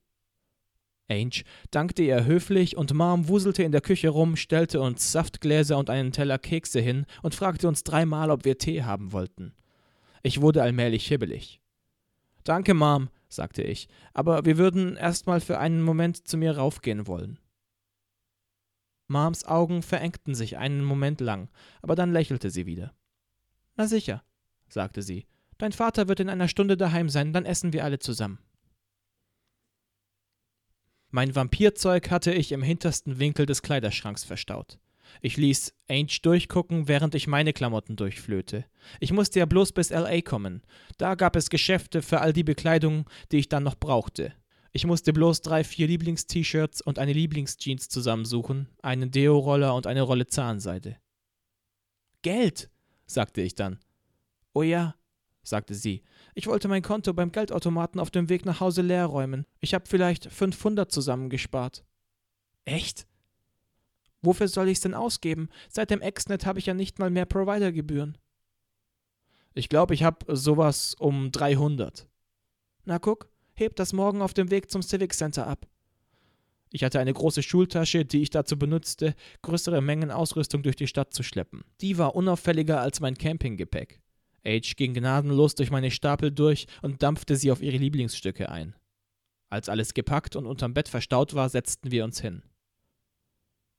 Ange 1.09 1.43
dankte 1.71 2.03
ihr 2.03 2.25
höflich 2.25 2.75
und 2.75 2.93
Mom 2.93 3.27
wuselte 3.27 3.63
in 3.63 3.71
der 3.71 3.81
Küche 3.81 4.09
rum, 4.09 4.35
stellte 4.35 4.81
uns 4.81 5.11
Saftgläser 5.11 5.77
und 5.77 5.89
einen 5.89 6.11
Teller 6.11 6.37
Kekse 6.37 6.79
hin 6.79 7.05
und 7.21 7.33
fragte 7.33 7.67
uns 7.67 7.83
dreimal, 7.83 8.29
ob 8.29 8.45
wir 8.45 8.57
Tee 8.57 8.83
haben 8.83 9.11
wollten. 9.13 9.53
Ich 10.21 10.41
wurde 10.41 10.61
allmählich 10.61 11.07
hibbelig. 11.07 11.61
Danke, 12.43 12.73
Mom, 12.73 13.09
sagte 13.29 13.63
ich, 13.63 13.87
aber 14.13 14.45
wir 14.45 14.57
würden 14.57 14.95
erst 14.95 15.27
mal 15.27 15.41
für 15.41 15.59
einen 15.59 15.81
Moment 15.81 16.27
zu 16.27 16.37
mir 16.37 16.57
raufgehen 16.57 17.07
wollen. 17.07 17.39
Moms 19.07 19.45
Augen 19.45 19.83
verengten 19.83 20.35
sich 20.35 20.57
einen 20.57 20.83
Moment 20.83 21.21
lang, 21.21 21.49
aber 21.81 21.95
dann 21.95 22.11
lächelte 22.11 22.49
sie 22.49 22.65
wieder. 22.65 22.93
Na 23.75 23.87
sicher, 23.87 24.23
sagte 24.67 25.01
sie. 25.01 25.25
Dein 25.57 25.71
Vater 25.71 26.07
wird 26.07 26.19
in 26.19 26.29
einer 26.29 26.47
Stunde 26.47 26.77
daheim 26.77 27.09
sein, 27.09 27.33
dann 27.33 27.45
essen 27.45 27.73
wir 27.73 27.83
alle 27.83 27.99
zusammen. 27.99 28.39
Mein 31.09 31.35
Vampirzeug 31.35 32.11
hatte 32.11 32.33
ich 32.33 32.51
im 32.51 32.61
hintersten 32.61 33.17
Winkel 33.17 33.45
des 33.45 33.61
Kleiderschranks 33.61 34.25
verstaut. 34.25 34.77
Ich 35.21 35.37
ließ 35.37 35.73
Ange 35.89 36.19
durchgucken, 36.21 36.87
während 36.87 37.15
ich 37.15 37.27
meine 37.27 37.53
Klamotten 37.53 37.95
durchflöte. 37.95 38.65
Ich 38.99 39.11
musste 39.11 39.39
ja 39.39 39.45
bloß 39.45 39.71
bis 39.71 39.89
LA 39.89 40.21
kommen. 40.21 40.63
Da 40.97 41.15
gab 41.15 41.35
es 41.35 41.49
Geschäfte 41.49 42.01
für 42.01 42.21
all 42.21 42.33
die 42.33 42.43
Bekleidung, 42.43 43.09
die 43.31 43.37
ich 43.37 43.49
dann 43.49 43.63
noch 43.63 43.75
brauchte. 43.75 44.33
Ich 44.71 44.85
musste 44.85 45.13
bloß 45.13 45.41
drei, 45.41 45.63
vier 45.63 45.87
Lieblings-T-Shirts 45.87 46.81
und 46.81 46.99
eine 46.99 47.13
Lieblingsjeans 47.13 47.89
zusammensuchen, 47.89 48.69
einen 48.81 49.09
Deo-Roller 49.11 49.73
und 49.73 49.87
eine 49.87 50.03
Rolle 50.03 50.27
Zahnseide. 50.27 50.97
Geld, 52.21 52.69
sagte 53.05 53.41
ich 53.41 53.55
dann. 53.55 53.79
Oh 54.53 54.63
ja, 54.63 54.95
sagte 55.41 55.73
sie. 55.73 56.03
Ich 56.35 56.47
wollte 56.47 56.67
mein 56.67 56.81
Konto 56.83 57.13
beim 57.13 57.31
Geldautomaten 57.31 57.99
auf 57.99 58.11
dem 58.11 58.29
Weg 58.29 58.45
nach 58.45 58.59
Hause 58.59 58.81
leer 58.81 59.05
räumen. 59.05 59.45
Ich 59.59 59.73
habe 59.73 59.85
vielleicht 59.87 60.31
500 60.31 60.91
zusammengespart. 60.91 61.83
Echt? 62.65 63.07
Wofür 64.21 64.47
soll 64.47 64.69
ich's 64.69 64.81
denn 64.81 64.93
ausgeben? 64.93 65.49
Seit 65.69 65.91
dem 65.91 66.01
Exnet 66.01 66.45
habe 66.45 66.59
ich 66.59 66.65
ja 66.65 66.73
nicht 66.73 66.99
mal 66.99 67.09
mehr 67.09 67.25
Providergebühren. 67.25 68.17
Ich 69.53 69.69
glaube, 69.69 69.93
ich 69.93 70.03
habe 70.03 70.35
sowas 70.35 70.95
um 70.99 71.31
300. 71.31 72.07
Na 72.85 72.99
guck, 72.99 73.29
heb 73.53 73.75
das 73.75 73.93
morgen 73.93 74.21
auf 74.21 74.33
dem 74.33 74.51
Weg 74.51 74.69
zum 74.69 74.81
Civic 74.81 75.13
Center 75.13 75.47
ab. 75.47 75.67
Ich 76.69 76.83
hatte 76.83 76.99
eine 76.99 77.13
große 77.13 77.43
Schultasche, 77.43 78.05
die 78.05 78.21
ich 78.21 78.29
dazu 78.29 78.59
benutzte, 78.59 79.15
größere 79.41 79.81
Mengen 79.81 80.11
Ausrüstung 80.11 80.63
durch 80.63 80.75
die 80.75 80.87
Stadt 80.87 81.13
zu 81.13 81.23
schleppen. 81.23 81.63
Die 81.81 81.97
war 81.97 82.15
unauffälliger 82.15 82.81
als 82.81 82.99
mein 82.99 83.17
Campinggepäck. 83.17 84.01
Age 84.45 84.75
ging 84.75 84.93
gnadenlos 84.93 85.55
durch 85.55 85.71
meine 85.71 85.91
Stapel 85.91 86.31
durch 86.31 86.67
und 86.81 87.03
dampfte 87.03 87.35
sie 87.35 87.51
auf 87.51 87.61
ihre 87.61 87.77
Lieblingsstücke 87.77 88.49
ein. 88.49 88.75
Als 89.49 89.69
alles 89.69 89.93
gepackt 89.93 90.35
und 90.35 90.45
unterm 90.45 90.73
Bett 90.73 90.89
verstaut 90.89 91.33
war, 91.33 91.49
setzten 91.49 91.91
wir 91.91 92.03
uns 92.03 92.19
hin. 92.21 92.43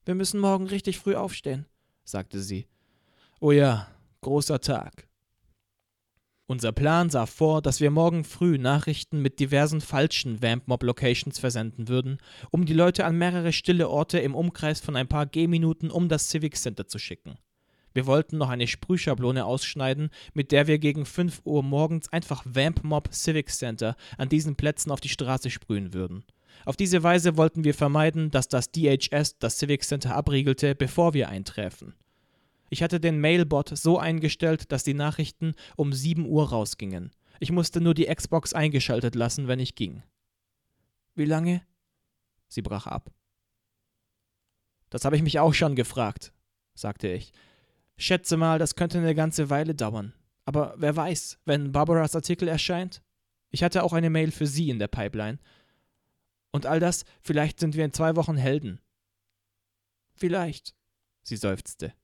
Wir 0.09 0.15
müssen 0.15 0.41
morgen 0.41 0.67
richtig 0.67 0.99
früh 0.99 1.17
aufstehen, 1.17 1.67
sagte 2.03 2.41
sie. 2.41 2.67
Oh 3.41 3.53
ja, 3.53 3.89
großer 4.23 4.59
Tag. 4.59 5.07
Unser 6.47 6.73
Plan 6.73 7.11
sah 7.11 7.27
vor, 7.27 7.61
dass 7.61 7.83
wir 7.83 7.91
morgen 7.91 8.25
früh 8.25 8.57
Nachrichten 8.57 9.21
mit 9.21 9.39
diversen 9.39 9.83
falschen 9.83 10.41
Vamp-Mob-Locations 10.41 11.39
versenden 11.39 11.89
würden, 11.89 12.17
um 12.51 12.65
die 12.65 12.73
Leute 12.73 13.05
an 13.05 13.19
mehrere 13.19 13.53
stille 13.53 13.91
Orte 13.91 14.19
im 14.19 14.35
Umkreis 14.35 14.81
von 14.81 14.97
ein 14.97 15.09
paar 15.09 15.27
Gehminuten 15.27 15.91
um 15.91 16.09
das 16.09 16.31
Civic 16.31 16.57
Center 16.57 16.87
zu 16.87 16.99
schicken. 16.99 17.37
Wir 17.93 18.07
wollten 18.07 18.39
noch 18.39 18.49
eine 18.49 18.67
Sprühschablone 18.67 19.45
ausschneiden, 19.45 20.09
mit 20.33 20.53
der 20.53 20.67
wir 20.69 20.79
gegen 20.79 21.05
5 21.05 21.43
Uhr 21.45 21.63
morgens 21.63 22.11
einfach 22.11 22.45
Vamp 22.47 22.83
Mob 22.83 23.13
Civic 23.13 23.51
Center 23.51 23.95
an 24.17 24.31
diesen 24.31 24.57
Plätzen 24.57 24.91
auf 24.91 25.03
die 25.03 25.11
Straße 25.11 25.51
sprühen 25.51 25.93
würden. 25.93 26.25
Auf 26.65 26.77
diese 26.77 27.03
Weise 27.03 27.37
wollten 27.37 27.65
wir 27.65 27.75
vermeiden, 27.75 28.31
dass 28.31 28.49
das 28.49 28.71
DHS 28.71 29.39
das 29.39 29.59
Civic 29.59 29.85
Center 29.85 30.15
abriegelte, 30.15 30.75
bevor 30.75 31.15
wir 31.15 31.29
einträfen. 31.29 31.95
Ich 32.71 32.83
hatte 32.83 33.01
den 33.01 33.21
Mailbot 33.21 33.77
so 33.77 33.99
eingestellt, 33.99 34.71
dass 34.73 34.85
die 34.85 34.95
Nachrichten 34.95 35.55
um 35.77 35.93
7 35.93 36.27
Uhr 36.27 36.51
rausgingen. 36.51 37.13
Ich 37.41 37.53
musste 37.53 37.81
nur 37.81 37.95
die 37.95 38.07
Xbox 38.07 38.53
eingeschaltet 38.53 39.15
lassen, 39.15 39.49
wenn 39.49 39.61
ich 39.61 39.75
ging. 39.75 40.03
Wie 41.15 41.25
lange? 41.25 41.63
Sie 42.49 42.63
brach 42.63 42.87
ab. 42.87 43.11
Das 44.91 45.05
habe 45.05 45.17
ich 45.17 45.23
mich 45.23 45.39
auch 45.39 45.55
schon 45.55 45.77
gefragt, 45.77 46.33
sagte 46.75 47.09
ich. 47.09 47.33
Schätze 47.97 48.37
mal, 48.37 48.59
das 48.59 48.77
könnte 48.77 48.99
eine 48.99 49.15
ganze 49.15 49.51
Weile 49.51 49.75
dauern. 49.75 50.15
Aber 50.45 50.75
wer 50.79 50.97
weiß, 50.97 51.39
wenn 51.45 51.73
Barbaras 51.73 52.15
Artikel 52.15 52.49
erscheint? 52.49 53.03
Ich 53.51 53.63
hatte 53.63 53.83
auch 53.83 53.93
eine 53.93 54.11
Mail 54.11 54.31
für 54.31 54.47
Sie 54.47 54.71
in 54.71 54.79
der 54.79 54.89
Pipeline. 54.89 55.39
Und 56.53 56.67
all 56.67 56.81
das, 56.81 57.05
vielleicht 57.21 57.61
sind 57.61 57.75
wir 57.75 57.85
in 57.85 57.93
zwei 57.93 58.17
Wochen 58.17 58.37
Helden. 58.37 58.81
Vielleicht, 60.15 60.75
sie 61.23 61.37
seufzte. 61.37 61.95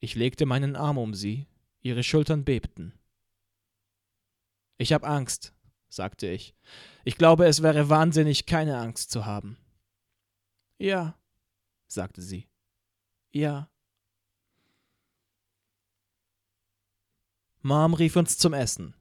Ich 0.00 0.14
legte 0.14 0.46
meinen 0.46 0.76
Arm 0.76 0.98
um 0.98 1.14
sie, 1.14 1.46
ihre 1.80 2.02
Schultern 2.02 2.44
bebten. 2.44 2.98
Ich 4.78 4.92
hab 4.92 5.04
Angst, 5.04 5.54
sagte 5.88 6.26
ich. 6.26 6.54
Ich 7.04 7.16
glaube, 7.16 7.46
es 7.46 7.62
wäre 7.62 7.88
wahnsinnig, 7.88 8.46
keine 8.46 8.78
Angst 8.78 9.10
zu 9.10 9.24
haben. 9.24 9.56
Ja, 10.78 11.18
sagte 11.86 12.20
sie. 12.22 12.48
Ja. 13.32 13.70
Mom 17.62 17.94
rief 17.94 18.16
uns 18.16 18.36
zum 18.36 18.52
Essen. 18.52 18.94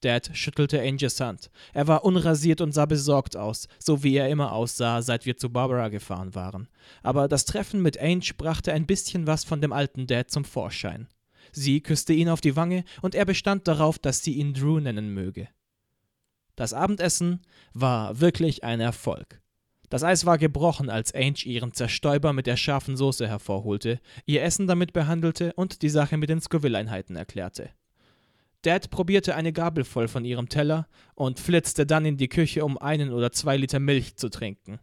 Dad 0.00 0.30
schüttelte 0.34 0.80
Angels 0.80 1.20
Hand. 1.20 1.50
Er 1.72 1.86
war 1.86 2.04
unrasiert 2.04 2.60
und 2.60 2.72
sah 2.72 2.86
besorgt 2.86 3.36
aus, 3.36 3.68
so 3.78 4.02
wie 4.02 4.16
er 4.16 4.28
immer 4.28 4.52
aussah, 4.52 5.02
seit 5.02 5.26
wir 5.26 5.36
zu 5.36 5.50
Barbara 5.50 5.88
gefahren 5.88 6.34
waren. 6.34 6.68
Aber 7.02 7.28
das 7.28 7.44
Treffen 7.44 7.82
mit 7.82 8.00
Ange 8.00 8.32
brachte 8.36 8.72
ein 8.72 8.86
bisschen 8.86 9.26
was 9.26 9.44
von 9.44 9.60
dem 9.60 9.72
alten 9.72 10.06
Dad 10.06 10.30
zum 10.30 10.44
Vorschein. 10.44 11.08
Sie 11.52 11.80
küsste 11.80 12.12
ihn 12.12 12.28
auf 12.28 12.40
die 12.40 12.56
Wange 12.56 12.84
und 13.02 13.14
er 13.14 13.24
bestand 13.24 13.66
darauf, 13.68 13.98
dass 13.98 14.22
sie 14.22 14.34
ihn 14.34 14.54
Drew 14.54 14.80
nennen 14.80 15.14
möge. 15.14 15.48
Das 16.54 16.72
Abendessen 16.72 17.42
war 17.74 18.20
wirklich 18.20 18.64
ein 18.64 18.80
Erfolg. 18.80 19.40
Das 19.88 20.02
Eis 20.02 20.26
war 20.26 20.36
gebrochen, 20.36 20.90
als 20.90 21.14
Ange 21.14 21.44
ihren 21.44 21.72
Zerstäuber 21.72 22.32
mit 22.32 22.46
der 22.46 22.56
scharfen 22.56 22.96
Soße 22.96 23.28
hervorholte, 23.28 24.00
ihr 24.24 24.42
Essen 24.42 24.66
damit 24.66 24.92
behandelte 24.92 25.52
und 25.52 25.82
die 25.82 25.88
Sache 25.88 26.16
mit 26.16 26.28
den 26.28 26.40
Scoville-Einheiten 26.40 27.14
erklärte. 27.14 27.70
Dad 28.62 28.90
probierte 28.90 29.34
eine 29.34 29.52
Gabel 29.52 29.84
voll 29.84 30.08
von 30.08 30.24
ihrem 30.24 30.48
Teller 30.48 30.88
und 31.14 31.38
flitzte 31.38 31.86
dann 31.86 32.04
in 32.04 32.16
die 32.16 32.28
Küche, 32.28 32.64
um 32.64 32.78
einen 32.78 33.12
oder 33.12 33.32
zwei 33.32 33.56
Liter 33.56 33.78
Milch 33.78 34.16
zu 34.16 34.28
trinken. 34.28 34.80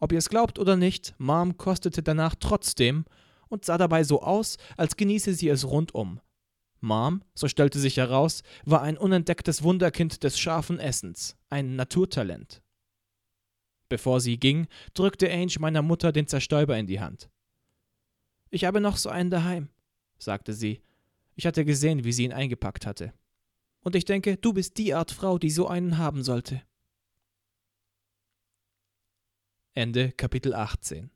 Ob 0.00 0.12
ihr 0.12 0.18
es 0.18 0.28
glaubt 0.28 0.58
oder 0.58 0.76
nicht, 0.76 1.14
Mom 1.18 1.56
kostete 1.56 2.02
danach 2.02 2.34
trotzdem 2.34 3.04
und 3.48 3.64
sah 3.64 3.78
dabei 3.78 4.04
so 4.04 4.22
aus, 4.22 4.56
als 4.76 4.96
genieße 4.96 5.34
sie 5.34 5.48
es 5.48 5.64
rundum. 5.64 6.20
Mom, 6.80 7.22
so 7.34 7.48
stellte 7.48 7.78
sich 7.78 7.96
heraus, 7.96 8.42
war 8.64 8.82
ein 8.82 8.98
unentdecktes 8.98 9.62
Wunderkind 9.62 10.22
des 10.22 10.38
scharfen 10.38 10.78
Essens, 10.78 11.36
ein 11.48 11.76
Naturtalent. 11.76 12.62
Bevor 13.88 14.20
sie 14.20 14.38
ging, 14.38 14.66
drückte 14.92 15.30
Ange 15.32 15.54
meiner 15.60 15.82
Mutter 15.82 16.12
den 16.12 16.26
Zerstäuber 16.26 16.76
in 16.76 16.86
die 16.86 17.00
Hand. 17.00 17.30
Ich 18.50 18.64
habe 18.64 18.80
noch 18.80 18.96
so 18.96 19.08
einen 19.08 19.30
daheim, 19.30 19.68
sagte 20.18 20.52
sie 20.52 20.83
ich 21.34 21.46
hatte 21.46 21.64
gesehen, 21.64 22.04
wie 22.04 22.12
sie 22.12 22.24
ihn 22.24 22.32
eingepackt 22.32 22.86
hatte. 22.86 23.12
Und 23.80 23.96
ich 23.96 24.04
denke, 24.04 24.36
du 24.36 24.52
bist 24.52 24.78
die 24.78 24.94
Art 24.94 25.10
Frau, 25.10 25.38
die 25.38 25.50
so 25.50 25.68
einen 25.68 25.98
haben 25.98 26.22
sollte. 26.22 26.62
Ende 29.74 30.12
Kapitel 30.12 30.54
18 30.54 31.10